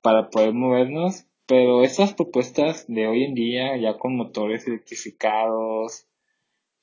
para 0.00 0.31
poder 0.31 0.54
movernos, 0.54 1.26
pero 1.47 1.83
estas 1.85 2.14
propuestas 2.14 2.87
de 2.88 3.09
hoy 3.09 3.25
en 3.25 3.35
día, 3.35 3.76
ya 3.76 3.99
con 3.99 4.16
motores 4.16 4.66
electrificados, 4.66 6.07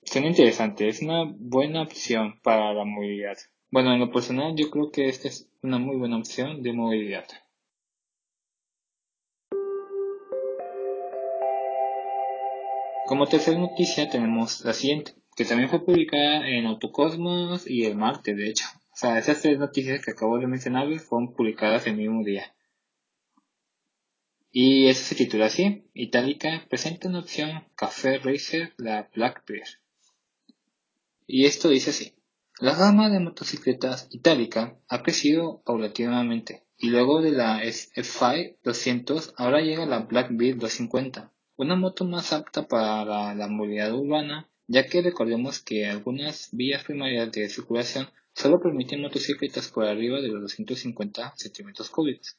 son 0.10 0.26
interesantes, 0.26 0.96
es 0.96 1.02
una 1.04 1.24
buena 1.38 1.84
opción 1.84 2.40
para 2.42 2.74
la 2.74 2.84
movilidad. 2.84 3.38
Bueno, 3.70 3.94
en 3.94 4.00
lo 4.00 4.12
personal 4.12 4.56
yo 4.56 4.72
creo 4.72 4.92
que 4.92 5.08
esta 5.08 5.28
es 5.28 5.48
una 5.62 5.78
muy 5.78 5.98
buena 5.98 6.18
opción 6.18 6.64
de 6.64 6.74
movilidad. 6.74 7.26
Como 13.06 13.28
tercera 13.28 13.60
noticia 13.60 14.10
tenemos 14.10 14.66
la 14.66 14.74
siguiente, 14.74 15.14
que 15.36 15.46
también 15.46 15.70
fue 15.70 15.86
publicada 15.86 16.48
en 16.48 16.66
Autocosmos 16.66 17.70
y 17.70 17.86
el 17.86 17.96
martes, 17.96 18.36
de 18.36 18.50
hecho. 18.50 18.66
O 18.92 18.96
sea, 18.96 19.20
esas 19.20 19.44
tres 19.44 19.60
noticias 19.60 20.04
que 20.04 20.12
acabo 20.12 20.40
de 20.40 20.48
mencionar 20.48 20.88
fueron 21.00 21.36
publicadas 21.36 21.86
el 21.86 21.98
mismo 21.98 22.24
día. 22.24 22.52
Y 24.52 24.88
eso 24.88 25.04
se 25.04 25.16
titula 25.16 25.46
así, 25.46 25.86
Itálica 25.94 26.66
presenta 26.68 27.08
una 27.08 27.20
opción 27.20 27.68
Café 27.76 28.18
Racer, 28.18 28.74
la 28.78 29.08
Blackbeard. 29.14 29.70
Y 31.32 31.46
esto 31.46 31.70
dice 31.70 31.92
así, 31.92 32.16
la 32.60 32.74
gama 32.74 33.12
de 33.12 33.20
motocicletas 33.20 34.08
Itálica 34.10 34.80
ha 34.88 35.04
crecido 35.04 35.62
paulatinamente 35.64 36.66
y 36.76 36.90
luego 36.90 37.22
de 37.22 37.32
la 37.32 37.64
F5 37.64 38.58
200 38.64 39.36
ahora 39.38 39.62
llega 39.62 39.86
la 39.86 40.00
Blackbeard 40.00 40.58
250 40.58 41.32
una 41.56 41.76
moto 41.76 42.04
más 42.04 42.34
apta 42.34 42.68
para 42.68 43.36
la 43.36 43.48
movilidad 43.48 43.94
urbana, 43.94 44.50
ya 44.66 44.88
que 44.88 45.04
recordemos 45.04 45.60
que 45.60 45.86
algunas 45.86 46.50
vías 46.52 46.84
primarias 46.84 47.32
de 47.32 47.48
circulación 47.48 48.08
solo 48.34 48.60
permiten 48.60 49.02
motocicletas 49.02 49.68
por 49.68 49.86
arriba 49.86 50.22
de 50.22 50.30
los 50.30 50.42
250 50.42 51.34
centímetros 51.36 51.92
cúbicos. 51.92 52.38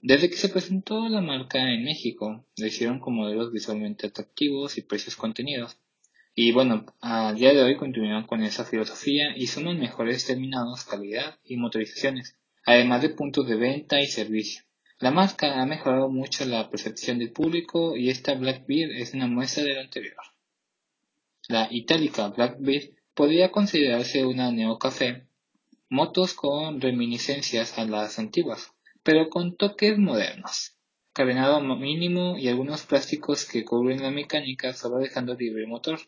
Desde 0.00 0.30
que 0.30 0.36
se 0.36 0.48
presentó 0.48 1.06
la 1.10 1.20
marca 1.20 1.70
en 1.70 1.84
México, 1.84 2.46
lo 2.56 2.66
hicieron 2.66 2.98
con 2.98 3.16
modelos 3.16 3.52
visualmente 3.52 4.06
atractivos 4.06 4.78
y 4.78 4.82
precios 4.82 5.16
contenidos. 5.16 5.76
Y 6.38 6.52
bueno, 6.52 6.84
a 7.00 7.32
día 7.32 7.54
de 7.54 7.62
hoy 7.62 7.78
continúan 7.78 8.26
con 8.26 8.42
esa 8.42 8.66
filosofía 8.66 9.34
y 9.34 9.46
suman 9.46 9.80
mejores 9.80 10.26
terminados, 10.26 10.84
calidad 10.84 11.38
y 11.42 11.56
motorizaciones, 11.56 12.36
además 12.66 13.00
de 13.00 13.08
puntos 13.08 13.48
de 13.48 13.56
venta 13.56 14.02
y 14.02 14.06
servicio. 14.06 14.62
La 14.98 15.10
marca 15.10 15.62
ha 15.62 15.64
mejorado 15.64 16.10
mucho 16.10 16.44
la 16.44 16.68
percepción 16.68 17.18
del 17.18 17.32
público 17.32 17.96
y 17.96 18.10
esta 18.10 18.34
Blackbeard 18.34 18.90
es 18.90 19.14
una 19.14 19.28
muestra 19.28 19.64
de 19.64 19.76
lo 19.76 19.80
anterior. 19.80 20.18
La 21.48 21.68
itálica 21.70 22.28
Blackbeard 22.28 22.90
podría 23.14 23.50
considerarse 23.50 24.26
una 24.26 24.52
neocafé, 24.52 25.26
motos 25.88 26.34
con 26.34 26.82
reminiscencias 26.82 27.78
a 27.78 27.86
las 27.86 28.18
antiguas, 28.18 28.74
pero 29.02 29.30
con 29.30 29.56
toques 29.56 29.96
modernos, 29.96 30.76
carenado 31.14 31.62
mínimo 31.62 32.36
y 32.36 32.48
algunos 32.48 32.84
plásticos 32.84 33.46
que 33.46 33.64
cubren 33.64 34.02
la 34.02 34.10
mecánica 34.10 34.74
solo 34.74 34.98
dejando 34.98 35.32
libre 35.32 35.62
el 35.62 35.68
motor. 35.68 35.98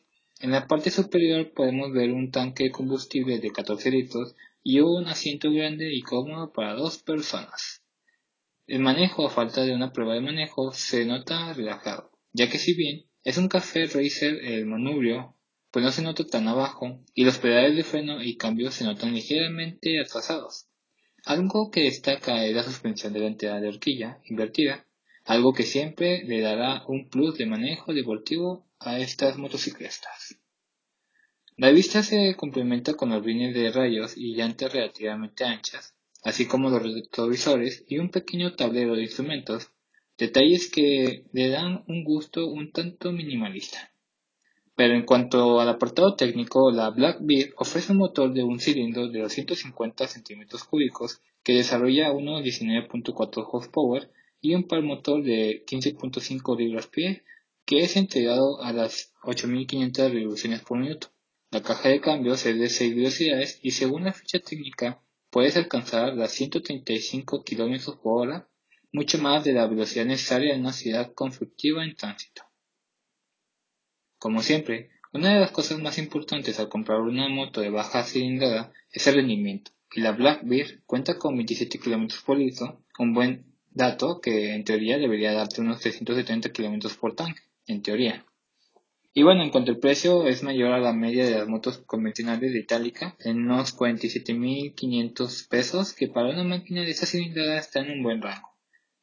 En 0.41 0.53
la 0.53 0.69
parte 0.69 0.91
superior 0.91 1.53
podemos 1.53 1.93
ver 1.93 2.13
un 2.13 2.31
tanque 2.31 2.65
de 2.65 2.71
combustible 2.71 3.41
de 3.41 3.51
14 3.51 3.91
litros 3.91 4.37
y 4.63 4.79
un 4.79 5.09
asiento 5.09 5.51
grande 5.51 5.93
y 5.93 6.01
cómodo 6.03 6.53
para 6.53 6.75
dos 6.75 6.99
personas. 6.99 7.83
El 8.69 8.81
manejo 8.81 9.27
a 9.27 9.31
falta 9.31 9.65
de 9.65 9.75
una 9.75 9.93
prueba 9.93 10.15
de 10.15 10.21
manejo 10.21 10.73
se 10.73 11.05
nota 11.07 11.53
relajado, 11.55 12.13
ya 12.33 12.49
que 12.49 12.59
si 12.59 12.75
bien 12.75 13.07
es 13.25 13.37
un 13.37 13.49
café 13.49 13.87
racer 13.87 14.39
el 14.45 14.67
manubrio, 14.67 15.35
pues 15.73 15.85
no 15.85 15.91
se 15.91 16.03
nota 16.03 16.25
tan 16.25 16.47
abajo 16.47 17.01
y 17.15 17.25
los 17.25 17.39
pedales 17.39 17.75
de 17.75 17.83
freno 17.83 18.23
y 18.23 18.37
cambio 18.37 18.71
se 18.71 18.85
notan 18.85 19.15
ligeramente 19.15 20.01
atrasados. 20.01 20.69
Algo 21.25 21.73
que 21.73 21.83
destaca 21.83 22.45
es 22.45 22.55
la 22.55 22.63
suspensión 22.63 23.13
delantera 23.13 23.61
de 23.61 23.69
horquilla 23.69 24.21
invertida, 24.25 24.87
algo 25.25 25.53
que 25.53 25.65
siempre 25.65 26.23
le 26.25 26.41
dará 26.41 26.85
un 26.87 27.09
plus 27.09 27.37
de 27.37 27.47
manejo 27.47 27.93
deportivo 27.93 28.68
a 28.81 28.99
estas 28.99 29.39
motocicletas. 29.39 30.39
La 31.57 31.71
vista 31.71 32.03
se 32.03 32.37
complementa 32.37 32.95
con 32.95 33.11
los 33.11 33.25
rines 33.25 33.55
de 33.55 33.73
rayos 33.73 34.17
y 34.17 34.35
llantas 34.35 34.73
relativamente 34.73 35.45
anchas, 35.45 35.95
así 36.23 36.47
como 36.47 36.71
los 36.71 36.83
retrovisores 36.83 37.85
y 37.89 37.99
un 37.99 38.11
pequeño 38.11 38.55
tablero 38.55 38.95
de 38.95 39.03
instrumentos, 39.03 39.73
detalles 40.17 40.71
que 40.71 41.25
le 41.33 41.49
dan 41.49 41.85
un 41.89 42.05
gusto 42.05 42.47
un 42.47 42.71
tanto 42.71 43.11
minimalista. 43.13 43.91
Pero 44.77 44.95
en 44.95 45.05
cuanto 45.05 45.59
al 45.59 45.69
apartado 45.69 46.15
técnico, 46.15 46.71
la 46.71 46.91
Blackbeard 46.91 47.55
ofrece 47.57 47.91
un 47.91 47.99
motor 47.99 48.33
de 48.33 48.45
un 48.45 48.61
cilindro 48.61 49.09
de 49.09 49.19
250 49.23 50.07
centímetros 50.07 50.63
cúbicos 50.63 51.21
que 51.43 51.55
desarrolla 51.55 52.13
unos 52.13 52.43
19.4 52.45 53.49
horsepower 53.51 54.09
y 54.41 54.55
un 54.55 54.69
par 54.69 54.83
motor 54.83 55.25
de 55.25 55.65
15.5 55.67 56.57
libras-pie 56.57 57.25
que 57.69 57.81
es 57.81 57.97
entregado 57.97 58.63
a 58.63 58.73
las 58.73 59.13
8500 59.25 60.11
revoluciones 60.11 60.63
por 60.63 60.79
minuto. 60.79 61.09
La 61.51 61.63
caja 61.63 61.91
de 61.91 62.01
cambios 62.01 62.47
es 62.47 62.59
de 62.59 62.71
6 62.71 62.97
velocidades 62.97 63.61
y 63.63 63.73
según 63.73 64.05
la 64.05 64.15
ficha 64.15 64.39
técnica 64.39 65.03
puedes 65.29 65.55
alcanzar 65.59 66.15
las 66.15 66.33
135 66.33 67.45
km 67.45 68.01
por 68.01 68.27
hora, 68.27 68.49
mucho 68.91 69.19
más 69.19 69.45
de 69.45 69.53
la 69.53 69.67
velocidad 69.67 70.07
necesaria 70.07 70.55
en 70.55 70.61
una 70.61 70.73
ciudad 70.73 71.13
conflictiva 71.13 71.85
en 71.85 71.95
tránsito. 71.95 72.43
Como 74.17 74.43
siempre, 74.43 74.89
una 75.13 75.35
de 75.35 75.41
las 75.41 75.51
cosas 75.51 75.79
más 75.79 75.99
importantes 75.99 76.59
al 76.59 76.71
comprar 76.71 77.01
una 77.01 77.29
moto 77.29 77.61
de 77.61 77.69
baja 77.69 78.03
cilindrada 78.03 78.73
es 78.91 79.07
el 79.09 79.17
rendimiento, 79.17 79.73
y 79.93 80.01
la 80.01 80.13
Blackbeard 80.13 80.85
cuenta 80.87 81.19
con 81.19 81.37
27 81.37 81.79
km 81.79 82.25
por 82.25 82.39
litro, 82.39 82.83
un 82.99 83.13
buen 83.13 83.45
dato 83.69 84.23
que 84.23 84.55
en 84.55 84.65
teoría 84.65 84.97
debería 84.97 85.35
darte 85.35 85.61
unos 85.61 85.81
370 85.81 86.51
km 86.51 86.97
por 86.97 87.15
tanque, 87.15 87.43
en 87.69 87.83
teoría. 87.83 88.25
Y 89.15 89.23
bueno, 89.23 89.43
en 89.43 89.51
cuanto 89.51 89.73
al 89.73 89.79
precio, 89.79 90.27
es 90.27 90.43
mayor 90.43 90.73
a 90.73 90.79
la 90.79 90.93
media 90.93 91.25
de 91.25 91.33
las 91.33 91.49
motos 91.49 91.79
convencionales 91.79 92.53
de 92.53 92.61
Itálica, 92.61 93.17
en 93.21 93.39
unos 93.39 93.77
47.500 93.77 95.49
pesos, 95.49 95.93
que 95.93 96.09
para 96.09 96.31
una 96.31 96.45
máquina 96.45 96.83
de 96.83 96.91
esa 96.91 97.07
cilindrada 97.07 97.59
está 97.59 97.81
en 97.81 97.91
un 97.91 98.03
buen 98.03 98.23
rango. 98.23 98.49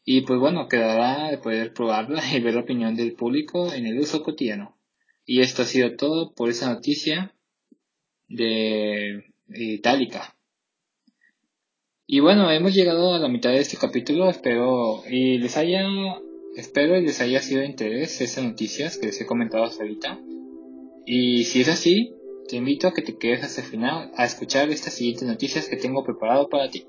Y 0.04 0.22
pues 0.22 0.40
bueno, 0.40 0.68
quedará 0.68 1.32
de 1.32 1.38
poder 1.38 1.74
probarla 1.74 2.22
y 2.34 2.40
ver 2.40 2.54
la 2.54 2.62
opinión 2.62 2.96
del 2.96 3.14
público 3.14 3.74
en 3.74 3.88
el 3.88 4.00
uso 4.00 4.24
cotidiano. 4.24 4.78
Y 5.26 5.42
esto 5.42 5.64
ha 5.64 5.66
sido 5.66 5.96
todo 5.96 6.34
por 6.34 6.50
esa 6.50 6.72
noticia 6.72 7.34
de 8.28 9.34
Itálica. 9.50 10.36
Y 12.08 12.20
bueno, 12.20 12.52
hemos 12.52 12.76
llegado 12.76 13.16
a 13.16 13.20
la 13.20 13.28
mitad 13.28 13.50
de 13.50 13.60
este 13.60 13.78
capítulo, 13.78 14.30
espero 14.30 15.04
y 15.10 15.40
les 15.40 15.58
haya 15.58 15.88
Espero 16.56 17.00
les 17.00 17.20
haya 17.20 17.42
sido 17.42 17.60
de 17.60 17.68
interés 17.68 18.22
esas 18.22 18.44
noticias 18.44 18.98
que 18.98 19.08
les 19.08 19.20
he 19.20 19.26
comentado 19.26 19.66
hasta 19.66 19.84
ahorita. 19.84 20.20
Y 21.06 21.44
si 21.44 21.62
es 21.62 21.68
así, 21.68 22.16
te 22.48 22.56
invito 22.56 22.88
a 22.88 22.94
que 22.94 23.02
te 23.02 23.18
quedes 23.18 23.44
hasta 23.44 23.62
el 23.62 23.68
final 23.68 24.12
a 24.16 24.24
escuchar 24.24 24.70
estas 24.70 24.94
siguientes 24.94 25.28
noticias 25.28 25.68
que 25.68 25.76
tengo 25.76 26.06
preparado 26.06 26.48
para 26.48 26.70
ti. 26.70 26.86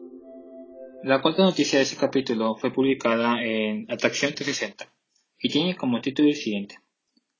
La 1.02 1.20
cuarta 1.20 1.42
noticia 1.42 1.78
de 1.78 1.82
este 1.82 1.96
capítulo 1.96 2.54
fue 2.56 2.72
publicada 2.72 3.42
en 3.42 3.90
Atracción 3.90 4.34
360 4.34 4.92
y 5.38 5.48
tiene 5.48 5.76
como 5.76 6.00
título 6.00 6.28
el 6.28 6.36
siguiente. 6.36 6.78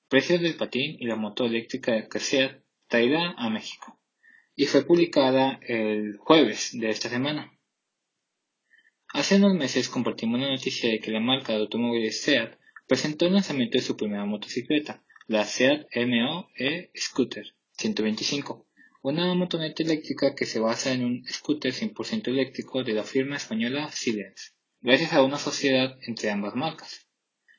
Precios 0.08 0.40
del 0.40 0.56
patín 0.56 0.96
y 0.98 1.06
la 1.06 1.16
moto 1.16 1.44
eléctrica 1.44 1.92
de 1.92 2.08
crecer 2.08 2.64
traerá 2.88 3.34
a 3.38 3.50
México. 3.50 4.00
Y 4.56 4.66
fue 4.66 4.84
publicada 4.84 5.60
el 5.62 6.16
jueves 6.16 6.70
de 6.72 6.90
esta 6.90 7.08
semana. 7.08 7.55
Hace 9.16 9.36
unos 9.36 9.54
meses 9.54 9.88
compartimos 9.88 10.38
la 10.38 10.50
noticia 10.50 10.90
de 10.90 11.00
que 11.00 11.10
la 11.10 11.20
marca 11.20 11.54
de 11.54 11.60
automóviles 11.60 12.20
SEAT 12.20 12.58
presentó 12.86 13.24
el 13.24 13.32
lanzamiento 13.32 13.78
de 13.78 13.82
su 13.82 13.96
primera 13.96 14.26
motocicleta, 14.26 15.02
la 15.26 15.46
SEAT 15.46 15.86
MO-E 16.06 16.90
Scooter 16.94 17.46
125, 17.78 18.68
una 19.00 19.32
motoneta 19.32 19.82
eléctrica 19.82 20.34
que 20.34 20.44
se 20.44 20.60
basa 20.60 20.92
en 20.92 21.02
un 21.02 21.24
scooter 21.26 21.72
100% 21.72 22.28
eléctrico 22.28 22.84
de 22.84 22.92
la 22.92 23.04
firma 23.04 23.36
española 23.36 23.90
Silence, 23.90 24.50
gracias 24.82 25.14
a 25.14 25.22
una 25.22 25.38
sociedad 25.38 25.96
entre 26.02 26.30
ambas 26.30 26.54
marcas. 26.54 27.06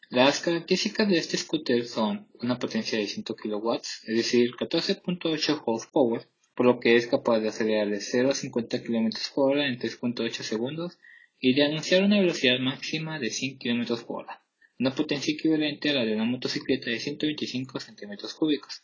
Las 0.10 0.42
características 0.42 1.10
de 1.10 1.18
este 1.18 1.38
scooter 1.38 1.88
son 1.88 2.28
una 2.40 2.60
potencia 2.60 3.00
de 3.00 3.08
100 3.08 3.24
kW, 3.24 3.74
es 3.74 4.16
decir, 4.16 4.52
14.8 4.52 5.64
horsepower, 5.66 6.30
por 6.54 6.68
lo 6.68 6.80
que 6.80 6.98
es 6.98 7.08
capaz 7.08 7.40
de 7.40 7.48
acelerar 7.48 7.90
de 7.90 8.00
0 8.00 8.30
a 8.30 8.36
50 8.36 8.84
km 8.84 9.10
por 9.34 9.54
hora 9.54 9.68
en 9.68 9.80
3.8 9.80 10.44
segundos 10.44 11.00
y 11.40 11.54
de 11.54 11.64
anunciar 11.64 12.04
una 12.04 12.20
velocidad 12.20 12.60
máxima 12.60 13.20
de 13.20 13.30
100 13.30 13.58
km 13.58 14.04
por 14.06 14.24
hora, 14.24 14.44
una 14.80 14.94
potencia 14.96 15.34
equivalente 15.34 15.90
a 15.90 15.94
la 15.94 16.06
de 16.06 16.16
una 16.16 16.26
motocicleta 16.26 16.90
de 16.90 17.00
125 17.00 17.80
cm 17.80 18.18
cúbicos. 18.38 18.84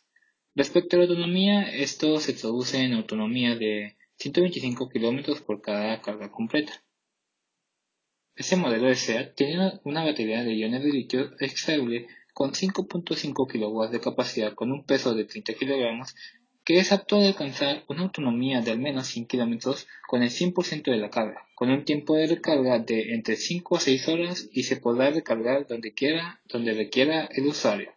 Respecto 0.54 0.96
a 0.96 1.00
la 1.00 1.06
autonomía, 1.06 1.62
esto 1.74 2.18
se 2.20 2.32
traduce 2.32 2.78
en 2.80 2.94
autonomía 2.94 3.56
de 3.56 3.96
125 4.18 4.88
km 4.88 5.40
por 5.42 5.60
cada 5.60 6.00
carga 6.00 6.30
completa. 6.30 6.84
Este 8.36 8.56
modelo 8.56 8.86
de 8.86 8.96
SEAT 8.96 9.34
tiene 9.34 9.80
una 9.84 10.04
batería 10.04 10.42
de 10.42 10.54
iones 10.54 10.82
de 10.82 10.90
litio 10.90 11.30
extraíble 11.40 12.08
con 12.32 12.52
5.5 12.52 13.32
kW 13.32 13.92
de 13.92 14.00
capacidad 14.00 14.54
con 14.54 14.72
un 14.72 14.84
peso 14.84 15.14
de 15.14 15.24
30 15.24 15.54
kg 15.54 16.02
que 16.64 16.78
es 16.78 16.92
apto 16.92 17.16
a 17.16 17.26
alcanzar 17.26 17.84
una 17.88 18.02
autonomía 18.02 18.62
de 18.62 18.70
al 18.70 18.78
menos 18.78 19.06
100 19.08 19.26
km 19.26 19.86
con 20.08 20.22
el 20.22 20.30
100% 20.30 20.90
de 20.90 20.96
la 20.96 21.10
carga, 21.10 21.46
con 21.54 21.70
un 21.70 21.84
tiempo 21.84 22.14
de 22.14 22.26
recarga 22.26 22.78
de 22.78 23.14
entre 23.14 23.36
5 23.36 23.76
a 23.76 23.80
6 23.80 24.08
horas 24.08 24.48
y 24.52 24.62
se 24.62 24.76
podrá 24.76 25.10
recargar 25.10 25.66
donde 25.66 25.92
quiera, 25.92 26.40
donde 26.46 26.72
requiera 26.72 27.26
el 27.26 27.46
usuario. 27.46 27.92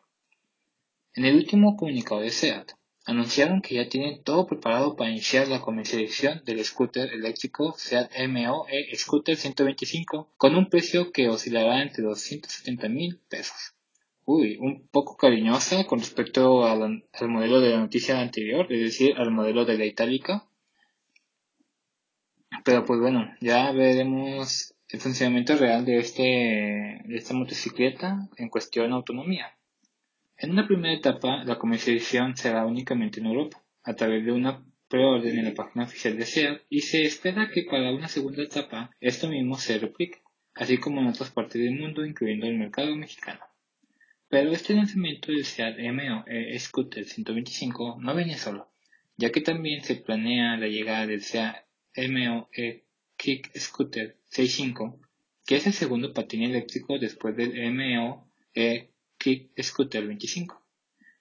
En 1.13 1.25
el 1.25 1.35
último 1.35 1.77
comunicado 1.77 2.21
de 2.21 2.29
SEAT, 2.29 2.73
anunciaron 3.05 3.61
que 3.61 3.75
ya 3.75 3.87
tienen 3.87 4.21
todo 4.21 4.45
preparado 4.45 4.97
para 4.97 5.09
iniciar 5.09 5.47
la 5.47 5.61
comercialización 5.61 6.43
del 6.43 6.63
scooter 6.65 7.13
eléctrico 7.13 7.73
SEAT 7.77 8.11
MOE 8.27 8.93
Scooter 8.95 9.37
125 9.37 10.33
con 10.35 10.55
un 10.55 10.69
precio 10.69 11.13
que 11.13 11.29
oscilará 11.29 11.81
entre 11.81 12.03
los 12.03 12.19
170 12.19 12.89
mil 12.89 13.17
pesos. 13.29 13.76
Uy, 14.29 14.57
un 14.59 14.89
poco 14.89 15.15
cariñosa 15.15 15.85
con 15.85 15.99
respecto 15.99 16.65
al, 16.65 17.05
modelo 17.29 17.61
de 17.61 17.69
la 17.69 17.79
noticia 17.79 18.19
anterior, 18.19 18.67
es 18.69 18.81
decir, 18.81 19.15
al 19.15 19.31
modelo 19.31 19.63
de 19.63 19.77
la 19.77 19.85
itálica. 19.85 20.45
Pero 22.65 22.83
pues 22.83 22.99
bueno, 22.99 23.33
ya 23.39 23.71
veremos 23.71 24.75
el 24.89 24.99
funcionamiento 24.99 25.55
real 25.55 25.85
de, 25.85 25.99
este, 25.99 26.23
de 26.23 27.15
esta 27.15 27.33
motocicleta 27.35 28.27
en 28.35 28.49
cuestión 28.49 28.89
de 28.89 28.95
autonomía. 28.95 29.57
En 30.35 30.51
una 30.51 30.67
primera 30.67 30.93
etapa, 30.93 31.45
la 31.45 31.57
comercialización 31.57 32.35
será 32.35 32.65
únicamente 32.65 33.21
en 33.21 33.27
Europa, 33.27 33.63
a 33.83 33.93
través 33.93 34.25
de 34.25 34.33
una 34.33 34.61
preorden 34.89 35.39
en 35.39 35.45
la 35.45 35.53
página 35.53 35.85
oficial 35.85 36.17
de 36.17 36.25
SEAT 36.25 36.63
y 36.69 36.81
se 36.81 37.03
espera 37.03 37.49
que 37.49 37.63
para 37.63 37.93
una 37.93 38.09
segunda 38.09 38.43
etapa 38.43 38.91
esto 38.99 39.29
mismo 39.29 39.57
se 39.57 39.79
replique, 39.79 40.21
así 40.53 40.79
como 40.79 40.99
en 40.99 41.07
otras 41.07 41.31
partes 41.31 41.61
del 41.61 41.79
mundo, 41.79 42.05
incluyendo 42.05 42.45
el 42.45 42.57
mercado 42.57 42.93
mexicano. 42.93 43.39
Pero 44.29 44.51
este 44.51 44.73
lanzamiento 44.73 45.31
del 45.31 45.45
SEAT 45.45 45.77
MO 45.93 46.25
e 46.27 46.59
Scooter 46.59 47.05
125 47.05 47.97
no 48.01 48.15
viene 48.15 48.37
solo, 48.37 48.69
ya 49.15 49.31
que 49.31 49.41
también 49.41 49.83
se 49.83 49.95
planea 49.95 50.57
la 50.57 50.67
llegada 50.67 51.07
del 51.07 51.21
SEAT 51.21 51.55
MO 52.09 52.49
e 52.51 52.83
Kick 53.15 53.57
Scooter 53.57 54.17
65, 54.29 54.99
que 55.45 55.55
es 55.55 55.67
el 55.67 55.73
segundo 55.73 56.13
patín 56.13 56.43
eléctrico 56.43 56.99
después 56.99 57.35
del 57.37 57.71
MO 57.73 58.29
e 58.53 58.91
Kick 59.17 59.51
Scooter 59.61 60.05
25. 60.05 60.61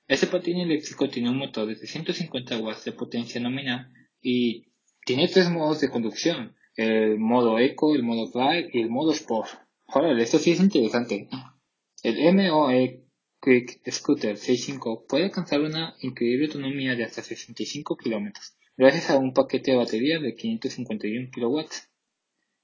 Este 0.09 0.27
patín 0.27 0.59
eléctrico 0.59 1.09
tiene 1.09 1.31
un 1.31 1.39
motor 1.39 1.67
de 1.67 1.77
350 1.77 2.59
watts 2.59 2.85
de 2.85 2.93
potencia 2.93 3.41
nominal 3.41 3.93
y 4.21 4.67
tiene 5.05 5.29
tres 5.29 5.49
modos 5.51 5.81
de 5.81 5.91
conducción, 5.91 6.57
el 6.75 7.19
modo 7.19 7.59
Eco, 7.59 7.95
el 7.95 8.03
modo 8.03 8.27
Drive 8.31 8.71
y 8.73 8.83
el 8.83 8.91
modo 8.91 9.13
Sport. 9.13 9.51
Joder, 9.87 10.19
esto 10.19 10.39
sí 10.39 10.51
es 10.51 10.61
interesante. 10.61 11.29
El 12.03 12.35
MOE 12.35 13.07
Quick 13.41 13.81
Scooter 13.91 14.37
65 14.37 15.07
puede 15.09 15.25
alcanzar 15.25 15.63
una 15.63 15.97
increíble 16.03 16.45
autonomía 16.45 16.95
de 16.95 17.05
hasta 17.05 17.23
65 17.23 17.97
km, 17.97 18.33
gracias 18.77 19.09
a 19.09 19.17
un 19.17 19.33
paquete 19.33 19.71
de 19.71 19.79
batería 19.79 20.19
de 20.19 20.35
551 20.35 21.31
kW. 21.33 21.61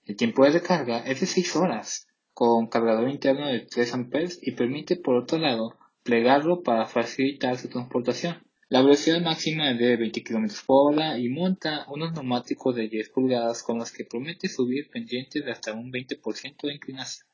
El 0.05 0.17
tiempo 0.17 0.45
de 0.45 0.51
recarga 0.51 0.99
es 1.07 1.21
de 1.21 1.27
6 1.27 1.57
horas, 1.57 2.09
con 2.35 2.67
cargador 2.67 3.09
interno 3.09 3.49
de 3.49 3.61
3 3.61 3.95
A 3.95 4.07
y 4.43 4.53
permite 4.53 4.97
por 4.97 5.17
otro 5.17 5.39
lado 5.39 5.79
plegarlo 6.03 6.63
para 6.63 6.85
facilitar 6.85 7.57
su 7.57 7.69
transportación. 7.69 8.37
La 8.69 8.83
velocidad 8.83 9.23
máxima 9.23 9.71
es 9.71 9.79
de 9.79 9.97
20 9.97 10.23
km 10.23 10.65
por 10.67 10.93
hora 10.93 11.19
y 11.19 11.31
monta 11.31 11.87
unos 11.89 12.13
neumáticos 12.13 12.77
de 12.77 12.89
10 12.89 13.09
pulgadas 13.09 13.63
con 13.63 13.79
los 13.79 13.93
que 13.93 14.05
promete 14.05 14.49
subir 14.49 14.91
pendientes 14.91 15.43
de 15.43 15.53
hasta 15.53 15.73
un 15.73 15.91
20% 15.91 16.67
de 16.67 16.75
inclinación. 16.75 17.27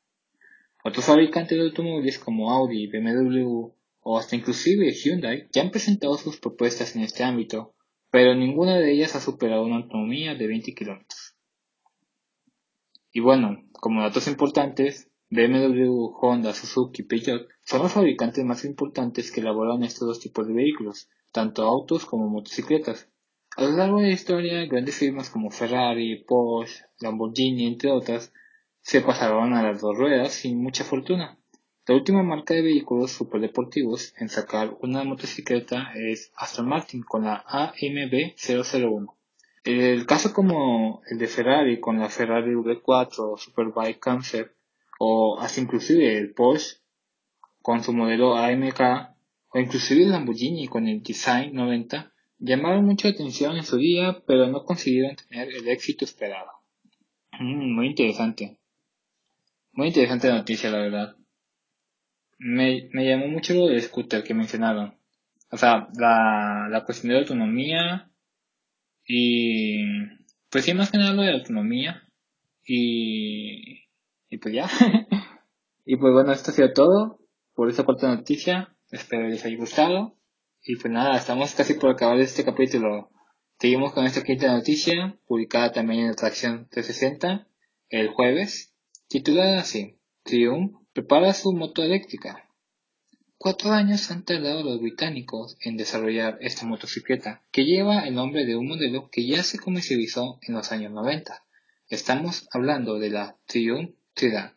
Otros 0.85 1.05
fabricantes 1.05 1.59
de 1.59 1.65
automóviles 1.65 2.19
como 2.19 2.51
Audi, 2.53 2.87
BMW 2.87 3.73
o 4.01 4.19
hasta 4.19 4.37
inclusive 4.37 4.93
Hyundai 4.93 5.49
ya 5.53 5.63
han 5.63 5.71
presentado 5.71 6.17
sus 6.17 6.39
propuestas 6.39 6.95
en 6.97 7.03
este 7.03 7.25
ámbito, 7.25 7.75
pero 8.11 8.35
ninguna 8.35 8.79
de 8.79 8.93
ellas 8.93 9.15
ha 9.17 9.21
superado 9.21 9.65
una 9.65 9.77
autonomía 9.77 10.35
de 10.35 10.47
20 10.47 10.75
km. 10.75 11.05
Y 13.13 13.21
bueno, 13.21 13.65
como 13.73 14.03
datos 14.03 14.29
importantes, 14.29 15.11
BMW, 15.31 16.15
Honda, 16.21 16.55
Suzuki 16.55 17.03
y 17.03 17.05
Peugeot 17.05 17.49
son 17.63 17.83
los 17.83 17.93
fabricantes 17.93 18.45
más 18.45 18.65
importantes 18.65 19.31
que 19.31 19.41
elaboran 19.41 19.83
estos 19.83 20.09
dos 20.09 20.21
tipos 20.21 20.47
de 20.47 20.55
vehículos, 20.55 21.11
tanto 21.33 21.65
autos 21.65 22.07
como 22.07 22.29
motocicletas. 22.29 23.11
A 23.57 23.65
lo 23.65 23.73
largo 23.73 24.01
de 24.01 24.07
la 24.07 24.15
historia, 24.15 24.65
grandes 24.67 24.97
firmas 24.97 25.29
como 25.29 25.51
Ferrari, 25.51 26.25
Porsche, 26.25 26.85
Lamborghini, 27.01 27.67
entre 27.67 27.91
otras, 27.91 28.33
se 28.83 29.01
pasaron 29.01 29.55
a 29.55 29.63
las 29.63 29.81
dos 29.81 29.97
ruedas 29.97 30.33
sin 30.33 30.63
mucha 30.63 30.85
fortuna. 30.85 31.39
La 31.89 31.95
última 31.95 32.23
marca 32.23 32.53
de 32.53 32.61
vehículos 32.61 33.13
superdeportivos 33.13 34.13
en 34.19 34.29
sacar 34.29 34.77
una 34.83 35.05
motocicleta 35.05 35.93
es 35.95 36.33
Aston 36.37 36.69
Martin 36.69 37.03
con 37.03 37.25
la 37.25 37.43
AMB 37.47 38.35
001. 38.37 39.17
El 39.65 40.05
caso 40.05 40.35
como 40.35 41.01
el 41.11 41.19
de 41.19 41.27
Ferrari 41.27 41.81
con 41.81 41.99
la 41.99 42.11
Ferrari 42.11 42.53
V4 42.55 43.39
Superbike 43.39 43.99
Concept 43.99 44.55
o 44.99 45.39
hasta 45.41 45.61
inclusive 45.63 46.17
el 46.19 46.35
Porsche 46.35 46.77
con 47.63 47.83
su 47.83 47.93
modelo 47.93 48.37
AMK 48.37 48.81
o 49.55 49.59
inclusive 49.59 50.03
el 50.05 50.11
Lamborghini 50.11 50.69
con 50.69 50.89
el 50.89 51.03
Design 51.03 51.55
90 51.55 52.13
llamaron 52.39 52.85
mucha 52.85 53.09
atención 53.09 53.57
en 53.57 53.65
su 53.65 53.79
día 53.79 54.23
pero 54.27 54.47
no 54.47 54.63
consiguieron 54.65 55.17
tener 55.17 55.49
el 55.49 55.67
éxito 55.69 56.05
esperado. 56.05 56.51
Mm, 57.41 57.75
muy 57.75 57.87
interesante. 57.89 58.58
Muy 59.79 59.87
interesante 59.87 60.29
noticia 60.29 60.71
la 60.71 60.79
verdad. 60.79 61.17
Me, 62.37 62.89
me 62.93 63.09
llamó 63.09 63.29
mucho 63.29 63.55
lo 63.55 63.69
del 63.69 63.81
scooter 63.81 64.25
que 64.25 64.35
mencionaron. 64.35 64.99
O 65.53 65.57
sea, 65.57 65.87
la, 65.97 66.67
la 66.69 66.85
cuestión 66.85 67.13
de 67.13 67.21
autonomía 67.21 68.11
y 69.07 69.85
pues 70.51 70.65
sí, 70.65 70.75
más 70.75 70.91
que 70.91 70.99
nada 70.99 71.13
lo 71.13 71.23
de 71.23 71.31
autonomía. 71.31 72.11
Y, 72.65 73.85
y 74.29 74.39
pues 74.39 74.53
ya. 74.53 74.69
y 75.85 75.97
pues 75.97 76.13
bueno, 76.13 76.33
esto 76.33 76.51
ha 76.51 76.55
sido 76.55 76.73
todo 76.73 77.21
por 77.55 77.69
esta 77.71 77.85
corta 77.85 78.09
noticia. 78.09 78.75
Espero 78.91 79.29
les 79.29 79.45
haya 79.45 79.57
gustado. 79.59 80.19
Y 80.61 80.75
pues 80.75 80.93
nada, 80.93 81.17
estamos 81.17 81.55
casi 81.55 81.75
por 81.75 81.91
acabar 81.91 82.19
este 82.19 82.45
capítulo. 82.45 83.13
Seguimos 83.61 83.93
con 83.93 84.07
esta 84.07 84.25
quinta 84.25 84.53
noticia, 84.53 85.17
publicada 85.29 85.71
también 85.71 86.01
en 86.01 86.11
Atracción 86.11 86.67
360 86.69 87.47
el 87.91 88.09
jueves, 88.09 88.75
titulada 89.09 89.61
así: 89.61 89.99
Triumph 90.23 90.77
prepara 90.93 91.33
su 91.33 91.53
moto 91.53 91.83
eléctrica. 91.83 92.45
Cuatro 93.39 93.71
años 93.73 94.11
han 94.11 94.25
tardado 94.25 94.63
los 94.63 94.81
británicos 94.81 95.57
en 95.61 95.77
desarrollar 95.77 96.39
esta 96.41 96.67
motocicleta, 96.67 97.43
que 97.51 97.65
lleva 97.65 98.01
el 98.01 98.15
nombre 98.15 98.45
de 98.45 98.57
un 98.57 98.69
modelo 98.69 99.11
que 99.11 99.27
ya 99.27 99.43
se 99.43 99.59
comercializó 99.59 100.39
en 100.43 100.55
los 100.55 100.73
años 100.73 100.93
90. 100.93 101.45
Estamos 101.89 102.49
hablando 102.53 102.99
de 102.99 103.11
la 103.11 103.39
Triumph 103.47 103.95
Tridan. 104.13 104.55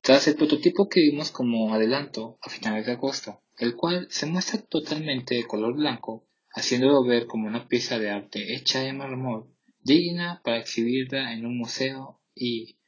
Tras 0.00 0.26
el 0.26 0.34
prototipo 0.34 0.88
que 0.88 1.00
vimos 1.00 1.30
como 1.30 1.72
adelanto 1.72 2.38
a 2.42 2.50
finales 2.50 2.86
de 2.86 2.92
agosto, 2.92 3.42
el 3.58 3.76
cual 3.76 4.08
se 4.10 4.26
muestra 4.26 4.60
totalmente 4.60 5.36
de 5.36 5.46
color 5.46 5.76
blanco, 5.76 6.26
haciéndolo 6.50 7.04
ver 7.04 7.26
como 7.26 7.46
una 7.46 7.68
pieza 7.68 7.98
de 8.00 8.10
arte 8.10 8.54
hecha 8.54 8.80
de 8.80 8.92
mármol, 8.92 9.54
digna 9.80 10.40
para 10.42 10.58
exhibirla 10.58 11.32
en 11.32 11.46
un 11.46 11.58
museo 11.58 12.20
y 12.34 12.78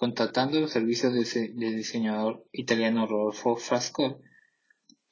contratando 0.00 0.58
los 0.58 0.70
servicios 0.70 1.12
del 1.12 1.76
diseñador 1.76 2.46
italiano 2.52 3.06
Rodolfo 3.06 3.56
Frasco, 3.56 4.22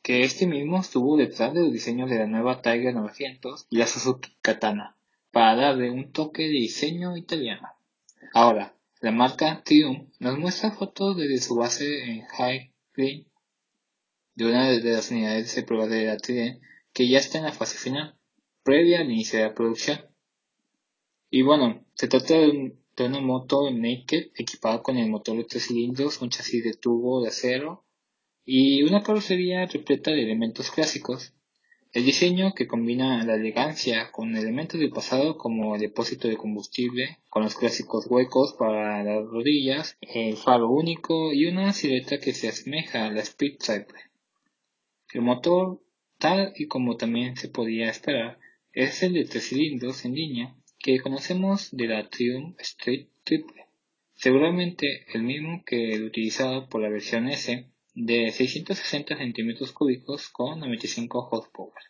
que 0.00 0.22
este 0.22 0.46
mismo 0.46 0.80
estuvo 0.80 1.18
detrás 1.18 1.52
de 1.52 1.60
los 1.60 1.70
diseños 1.70 2.08
de 2.08 2.16
la 2.16 2.26
nueva 2.26 2.62
Tiger 2.62 2.94
900 2.94 3.66
y 3.68 3.76
la 3.76 3.86
Suzuki 3.86 4.30
Katana, 4.40 4.96
para 5.30 5.56
darle 5.56 5.90
un 5.90 6.10
toque 6.10 6.44
de 6.44 6.60
diseño 6.60 7.18
italiano. 7.18 7.68
Ahora, 8.32 8.78
la 9.02 9.10
marca 9.10 9.62
Triumph 9.62 10.08
nos 10.20 10.38
muestra 10.38 10.70
fotos 10.70 11.18
desde 11.18 11.36
su 11.36 11.56
base 11.56 12.10
en 12.10 12.22
High 12.22 12.72
de 12.96 14.46
una 14.46 14.70
de 14.70 14.80
las 14.90 15.10
unidades 15.10 15.54
de 15.54 15.64
prueba 15.64 15.86
de 15.86 16.06
la 16.06 16.16
Trident 16.16 16.62
que 16.94 17.06
ya 17.08 17.18
está 17.18 17.36
en 17.36 17.44
la 17.44 17.52
fase 17.52 17.76
final, 17.76 18.16
previa 18.62 19.00
al 19.00 19.10
inicio 19.10 19.38
de 19.38 19.44
la 19.44 19.54
producción. 19.54 20.00
Y 21.28 21.42
bueno, 21.42 21.84
se 21.92 22.08
trata 22.08 22.32
de, 22.32 22.78
una 23.04 23.20
moto 23.20 23.70
naked 23.70 24.30
equipada 24.36 24.82
con 24.82 24.96
el 24.96 25.08
motor 25.08 25.36
de 25.36 25.44
tres 25.44 25.66
cilindros, 25.66 26.20
un 26.20 26.30
chasis 26.30 26.64
de 26.64 26.74
tubo 26.74 27.22
de 27.22 27.28
acero 27.28 27.84
y 28.44 28.82
una 28.82 29.02
carrocería 29.02 29.66
repleta 29.66 30.10
de 30.10 30.22
elementos 30.22 30.70
clásicos. 30.70 31.34
El 31.92 32.04
diseño 32.04 32.52
que 32.54 32.66
combina 32.66 33.24
la 33.24 33.36
elegancia 33.36 34.10
con 34.12 34.36
elementos 34.36 34.78
del 34.78 34.90
pasado 34.90 35.38
como 35.38 35.74
el 35.74 35.80
depósito 35.80 36.28
de 36.28 36.36
combustible, 36.36 37.18
con 37.30 37.42
los 37.42 37.54
clásicos 37.54 38.06
huecos 38.08 38.54
para 38.58 39.02
las 39.02 39.26
rodillas, 39.26 39.96
el 40.00 40.36
faro 40.36 40.68
único 40.68 41.32
y 41.32 41.46
una 41.46 41.72
silueta 41.72 42.18
que 42.18 42.34
se 42.34 42.48
asemeja 42.48 43.06
a 43.06 43.10
la 43.10 43.20
Speed 43.20 43.56
Cycle. 43.60 44.00
El 45.14 45.22
motor, 45.22 45.80
tal 46.18 46.52
y 46.56 46.66
como 46.66 46.96
también 46.96 47.36
se 47.36 47.48
podía 47.48 47.88
esperar, 47.88 48.38
es 48.72 49.02
el 49.02 49.14
de 49.14 49.24
tres 49.24 49.48
cilindros 49.48 50.04
en 50.04 50.14
línea 50.14 50.57
que 50.78 51.00
conocemos 51.00 51.70
de 51.72 51.86
la 51.88 52.08
Triumph 52.08 52.58
Street 52.60 53.08
Triple. 53.24 53.66
seguramente 54.14 55.04
el 55.12 55.22
mismo 55.22 55.62
que 55.64 55.92
el 55.92 56.04
utilizado 56.04 56.68
por 56.68 56.80
la 56.80 56.88
versión 56.88 57.28
S 57.28 57.68
de 57.94 58.30
660 58.30 59.16
centímetros 59.16 59.72
cúbicos 59.72 60.28
con 60.28 60.60
95 60.60 61.28
horsepower. 61.30 61.82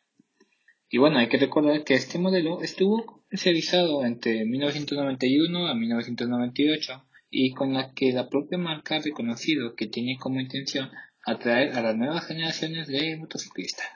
Y 0.90 0.98
bueno, 0.98 1.18
hay 1.18 1.29
que 1.29 1.37
recordar 1.37 1.85
que 1.85 1.94
este 1.94 2.18
modelo 2.18 2.62
estuvo 2.62 3.05
comercializado 3.05 4.05
entre 4.07 4.44
1991 4.46 5.66
a 5.66 5.74
1998 5.74 7.05
y 7.31 7.53
con 7.53 7.74
la 7.74 7.92
que 7.92 8.12
la 8.12 8.29
propia 8.29 8.57
marca 8.57 8.96
ha 8.96 9.01
reconocido 9.01 9.74
que 9.74 9.87
tiene 9.87 10.16
como 10.18 10.40
intención 10.40 10.90
atraer 11.27 11.74
a 11.74 11.83
las 11.83 11.96
nuevas 11.96 12.27
generaciones 12.27 12.88
de 12.88 13.16
motociclistas. 13.18 13.87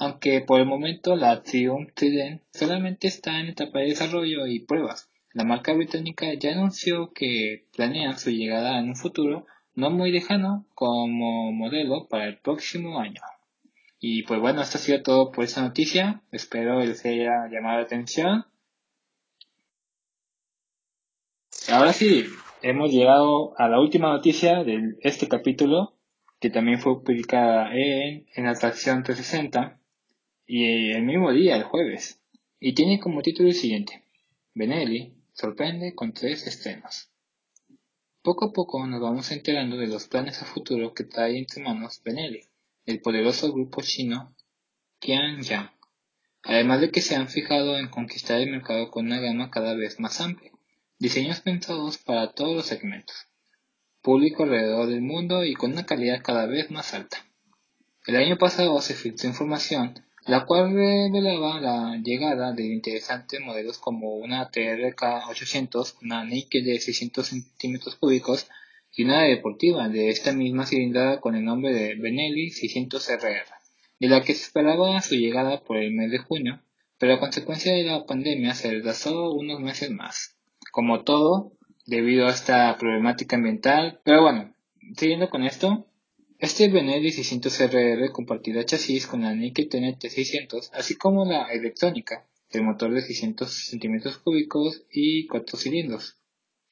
Aunque 0.00 0.40
por 0.40 0.58
el 0.58 0.66
momento 0.66 1.14
la 1.14 1.42
Triumph 1.42 1.90
Trident 1.92 2.40
solamente 2.54 3.06
está 3.06 3.38
en 3.38 3.48
etapa 3.48 3.80
de 3.80 3.88
desarrollo 3.88 4.46
y 4.46 4.60
pruebas. 4.60 5.10
La 5.34 5.44
marca 5.44 5.74
británica 5.74 6.32
ya 6.32 6.52
anunció 6.52 7.12
que 7.12 7.66
planean 7.76 8.18
su 8.18 8.30
llegada 8.30 8.78
en 8.78 8.88
un 8.88 8.96
futuro 8.96 9.44
no 9.74 9.90
muy 9.90 10.10
lejano 10.10 10.64
como 10.74 11.52
modelo 11.52 12.08
para 12.08 12.28
el 12.28 12.38
próximo 12.38 12.98
año. 12.98 13.20
Y 13.98 14.22
pues 14.22 14.40
bueno, 14.40 14.62
esto 14.62 14.78
ha 14.78 14.80
sido 14.80 15.02
todo 15.02 15.32
por 15.32 15.44
esta 15.44 15.60
noticia. 15.60 16.22
Espero 16.32 16.80
les 16.80 17.04
haya 17.04 17.48
llamado 17.52 17.80
la 17.80 17.84
atención. 17.84 18.46
Ahora 21.68 21.92
sí, 21.92 22.24
hemos 22.62 22.90
llegado 22.90 23.52
a 23.58 23.68
la 23.68 23.78
última 23.78 24.08
noticia 24.08 24.64
de 24.64 24.96
este 25.02 25.28
capítulo, 25.28 25.92
que 26.40 26.48
también 26.48 26.80
fue 26.80 27.04
publicada 27.04 27.68
en, 27.74 28.26
en 28.34 28.46
Atracción 28.46 29.02
360 29.02 29.76
y 30.52 30.90
el 30.90 31.04
mismo 31.04 31.32
día, 31.32 31.54
el 31.54 31.62
jueves. 31.62 32.18
Y 32.58 32.74
tiene 32.74 32.98
como 32.98 33.22
título 33.22 33.50
el 33.50 33.54
siguiente. 33.54 34.02
Benelli 34.52 35.14
sorprende 35.32 35.94
con 35.94 36.12
tres 36.12 36.44
estrenos. 36.44 37.08
Poco 38.20 38.46
a 38.46 38.52
poco 38.52 38.84
nos 38.84 39.00
vamos 39.00 39.30
enterando 39.30 39.76
de 39.76 39.86
los 39.86 40.08
planes 40.08 40.42
a 40.42 40.44
futuro 40.44 40.92
que 40.92 41.04
trae 41.04 41.38
entre 41.38 41.62
manos 41.62 42.02
Benelli, 42.04 42.40
el 42.84 43.00
poderoso 43.00 43.52
grupo 43.52 43.80
chino 43.80 44.34
Qianyang, 44.98 45.70
además 46.42 46.80
de 46.80 46.90
que 46.90 47.00
se 47.00 47.14
han 47.14 47.28
fijado 47.28 47.78
en 47.78 47.88
conquistar 47.88 48.40
el 48.40 48.50
mercado 48.50 48.90
con 48.90 49.06
una 49.06 49.20
gama 49.20 49.52
cada 49.52 49.74
vez 49.74 50.00
más 50.00 50.20
amplia, 50.20 50.50
diseños 50.98 51.42
pensados 51.42 51.98
para 51.98 52.32
todos 52.32 52.56
los 52.56 52.66
segmentos, 52.66 53.28
público 54.02 54.42
alrededor 54.42 54.88
del 54.88 55.00
mundo 55.00 55.44
y 55.44 55.54
con 55.54 55.70
una 55.70 55.86
calidad 55.86 56.24
cada 56.24 56.46
vez 56.46 56.72
más 56.72 56.92
alta. 56.92 57.24
El 58.04 58.16
año 58.16 58.36
pasado 58.36 58.80
se 58.80 58.94
filtró 58.94 59.28
información 59.28 59.94
la 60.30 60.46
cual 60.46 60.72
revelaba 60.72 61.60
la 61.60 61.96
llegada 61.96 62.52
de 62.52 62.64
interesantes 62.64 63.40
modelos 63.40 63.78
como 63.78 64.14
una 64.14 64.48
TRK 64.48 65.28
800, 65.28 65.96
una 66.02 66.24
Nike 66.24 66.62
de 66.62 66.78
600 66.78 67.26
centímetros 67.26 67.96
cúbicos 67.96 68.46
y 68.94 69.02
una 69.02 69.22
deportiva 69.22 69.88
de 69.88 70.08
esta 70.08 70.32
misma 70.32 70.66
cilindrada 70.66 71.20
con 71.20 71.34
el 71.34 71.44
nombre 71.44 71.74
de 71.74 71.96
Benelli 71.96 72.50
600RR, 72.50 73.44
de 73.98 74.08
la 74.08 74.22
que 74.22 74.34
se 74.34 74.44
esperaba 74.44 75.00
su 75.02 75.16
llegada 75.16 75.62
por 75.64 75.78
el 75.78 75.92
mes 75.92 76.12
de 76.12 76.18
junio, 76.18 76.60
pero 76.98 77.14
a 77.14 77.20
consecuencia 77.20 77.72
de 77.72 77.82
la 77.82 78.06
pandemia 78.06 78.54
se 78.54 78.70
retrasó 78.70 79.32
unos 79.32 79.58
meses 79.58 79.90
más. 79.90 80.36
Como 80.70 81.02
todo, 81.02 81.52
debido 81.86 82.28
a 82.28 82.30
esta 82.30 82.76
problemática 82.78 83.34
ambiental, 83.34 84.00
pero 84.04 84.22
bueno, 84.22 84.54
siguiendo 84.96 85.28
con 85.28 85.42
esto, 85.42 85.86
este 86.40 86.68
Benelli 86.68 87.10
600RR 87.10 88.12
compartirá 88.12 88.64
chasis 88.64 89.06
con 89.06 89.20
la 89.20 89.34
Nike 89.34 89.66
TNT 89.66 90.08
600, 90.08 90.70
así 90.72 90.96
como 90.96 91.26
la 91.26 91.52
electrónica, 91.52 92.26
el 92.48 92.62
motor 92.62 92.94
de 92.94 93.02
600 93.02 93.52
centímetros 93.52 94.16
cúbicos 94.16 94.86
y 94.90 95.26
4 95.26 95.58
cilindros. 95.58 96.16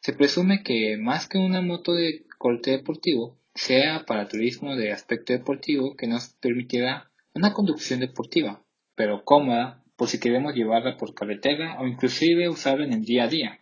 Se 0.00 0.14
presume 0.14 0.62
que 0.62 0.96
más 0.96 1.28
que 1.28 1.36
una 1.36 1.60
moto 1.60 1.92
de 1.92 2.24
corte 2.38 2.70
deportivo, 2.70 3.38
sea 3.54 4.06
para 4.06 4.26
turismo 4.26 4.74
de 4.74 4.90
aspecto 4.90 5.34
deportivo 5.34 5.96
que 5.96 6.06
nos 6.06 6.30
permitirá 6.40 7.10
una 7.34 7.52
conducción 7.52 8.00
deportiva, 8.00 8.64
pero 8.94 9.22
cómoda 9.24 9.84
por 9.96 10.08
si 10.08 10.18
queremos 10.18 10.54
llevarla 10.54 10.96
por 10.96 11.12
carretera 11.12 11.78
o 11.78 11.86
inclusive 11.86 12.48
usarla 12.48 12.86
en 12.86 12.94
el 12.94 13.04
día 13.04 13.24
a 13.24 13.28
día. 13.28 13.60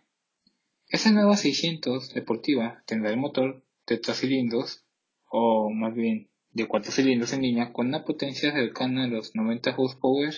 Esta 0.87 1.11
nueva 1.11 1.35
600 1.35 2.13
deportiva 2.13 2.81
tendrá 2.85 3.09
el 3.09 3.17
motor 3.17 3.65
de 3.87 3.99
cilindros 4.13 4.86
o 5.29 5.69
más 5.69 5.93
bien 5.93 6.27
de 6.53 6.67
cuatro 6.67 6.91
cilindros 6.91 7.33
en 7.33 7.43
línea 7.43 7.71
con 7.71 7.87
una 7.87 8.03
potencia 8.03 8.51
cercana 8.51 9.03
a 9.03 9.07
los 9.07 9.35
90 9.35 9.75
horsepower 9.77 10.33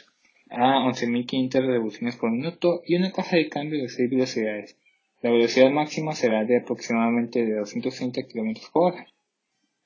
a 0.49 0.83
11.500 0.85 1.65
revoluciones 1.65 2.15
por 2.17 2.31
minuto 2.31 2.81
y 2.85 2.95
una 2.95 3.11
caja 3.11 3.37
de 3.37 3.49
cambio 3.49 3.81
de 3.81 3.89
6 3.89 4.09
velocidades. 4.09 4.77
La 5.21 5.31
velocidad 5.31 5.69
máxima 5.69 6.13
será 6.13 6.45
de 6.45 6.57
aproximadamente 6.57 7.45
de 7.45 7.55
230 7.55 8.23
km 8.23 8.71
por 8.71 8.93
hora. 8.93 9.07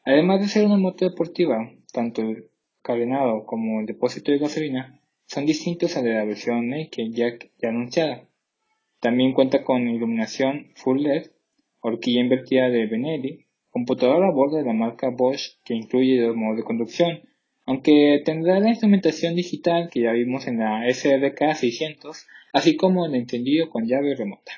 Además 0.06 0.42
de 0.42 0.48
ser 0.48 0.66
una 0.66 0.78
moto 0.78 1.06
deportiva, 1.06 1.72
tanto 1.92 2.22
el 2.22 2.50
carenado 2.82 3.46
como 3.46 3.80
el 3.80 3.86
depósito 3.86 4.32
de 4.32 4.38
gasolina 4.38 5.00
son 5.26 5.46
distintos 5.46 5.98
a 5.98 6.02
de 6.02 6.14
la 6.14 6.26
versión 6.26 6.70
Naked 6.70 7.12
Jack 7.12 7.52
ya 7.62 7.70
anunciada. 7.70 8.24
También 9.00 9.34
cuenta 9.34 9.64
con 9.64 9.88
iluminación 9.88 10.72
full 10.76 11.02
LED, 11.02 11.32
horquilla 11.82 12.22
invertida 12.22 12.70
de 12.70 12.86
Benelli, 12.86 13.46
computadora 13.74 14.28
a 14.28 14.32
bordo 14.32 14.58
de 14.58 14.64
la 14.64 14.74
marca 14.74 15.10
Bosch 15.10 15.58
que 15.66 15.74
incluye 15.74 16.22
dos 16.22 16.36
modos 16.36 16.58
de 16.58 16.64
conducción, 16.64 17.22
aunque 17.66 18.22
tendrá 18.24 18.60
la 18.60 18.70
instrumentación 18.70 19.36
digital 19.36 19.90
que 19.92 20.02
ya 20.02 20.12
vimos 20.12 20.48
en 20.48 20.60
la 20.60 20.88
SRK 20.88 21.56
600, 21.56 22.28
así 22.54 22.78
como 22.78 23.08
el 23.08 23.16
entendido 23.16 23.70
con 23.70 23.88
llave 23.88 24.16
remota. 24.16 24.52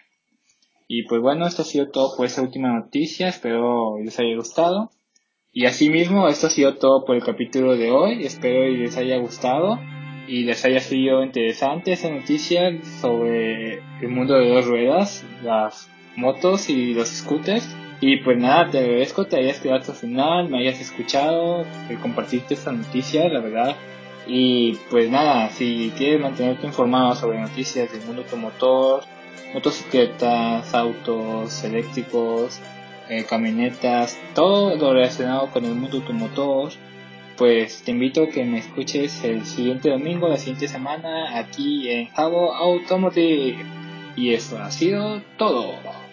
Y 0.88 1.04
pues 1.04 1.21
bueno, 1.21 1.47
esto 1.47 1.62
ha 1.62 1.65
sido 1.65 1.89
todo 1.89 2.15
por 2.15 2.25
esta 2.25 2.41
última 2.41 2.73
noticia, 2.73 3.30
espero 3.30 3.97
les 3.99 4.19
haya 4.19 4.36
gustado. 4.36 4.91
Y 5.51 5.65
asimismo, 5.65 6.28
esto 6.28 6.47
ha 6.47 6.49
sido 6.49 6.75
todo 6.75 7.06
por 7.06 7.15
el 7.15 7.23
capítulo 7.23 7.78
de 7.78 7.89
hoy, 7.89 8.25
espero 8.25 8.67
les 8.67 8.97
haya 8.97 9.17
gustado 9.17 9.80
y 10.28 10.43
les 10.43 10.65
haya 10.65 10.82
sido 10.82 11.23
interesante 11.23 11.93
esta 11.93 12.10
noticia 12.10 12.84
sobre 12.99 13.75
el 14.01 14.10
mundo 14.10 14.36
de 14.36 14.49
dos 14.49 14.65
ruedas, 14.65 15.25
las 15.41 15.89
motos 16.17 16.69
y 16.69 16.93
los 16.93 17.08
scooters. 17.08 17.84
Y 18.07 18.17
pues 18.17 18.37
nada, 18.37 18.69
te 18.69 18.77
agradezco, 18.77 19.25
te 19.25 19.37
hayas 19.37 19.59
quedado 19.59 19.79
hasta 19.79 19.93
el 19.93 19.97
final, 19.97 20.47
me 20.47 20.59
hayas 20.59 20.79
escuchado, 20.79 21.65
que 21.87 21.95
compartiste 21.95 22.53
esta 22.53 22.71
noticia, 22.71 23.27
la 23.29 23.39
verdad. 23.39 23.75
Y 24.27 24.75
pues 24.91 25.09
nada, 25.09 25.49
si 25.49 25.91
quieres 25.97 26.21
mantenerte 26.21 26.67
informado 26.67 27.15
sobre 27.15 27.41
noticias 27.41 27.91
del 27.91 28.03
mundo 28.03 28.21
automotor, 28.21 29.05
motocicletas, 29.55 30.71
autos 30.75 31.63
eléctricos, 31.63 32.59
eh, 33.09 33.25
camionetas, 33.27 34.19
todo 34.35 34.75
lo 34.75 34.93
relacionado 34.93 35.49
con 35.49 35.65
el 35.65 35.73
mundo 35.73 35.97
automotor, 35.97 36.73
pues 37.39 37.81
te 37.81 37.89
invito 37.89 38.25
a 38.25 38.29
que 38.29 38.43
me 38.43 38.59
escuches 38.59 39.23
el 39.23 39.47
siguiente 39.47 39.89
domingo, 39.89 40.29
la 40.29 40.37
siguiente 40.37 40.67
semana, 40.67 41.39
aquí 41.39 41.89
en 41.89 42.09
Javo 42.09 42.53
Automotive. 42.53 43.65
Y 44.15 44.35
eso 44.35 44.59
ha 44.59 44.69
sido 44.69 45.23
todo. 45.39 46.04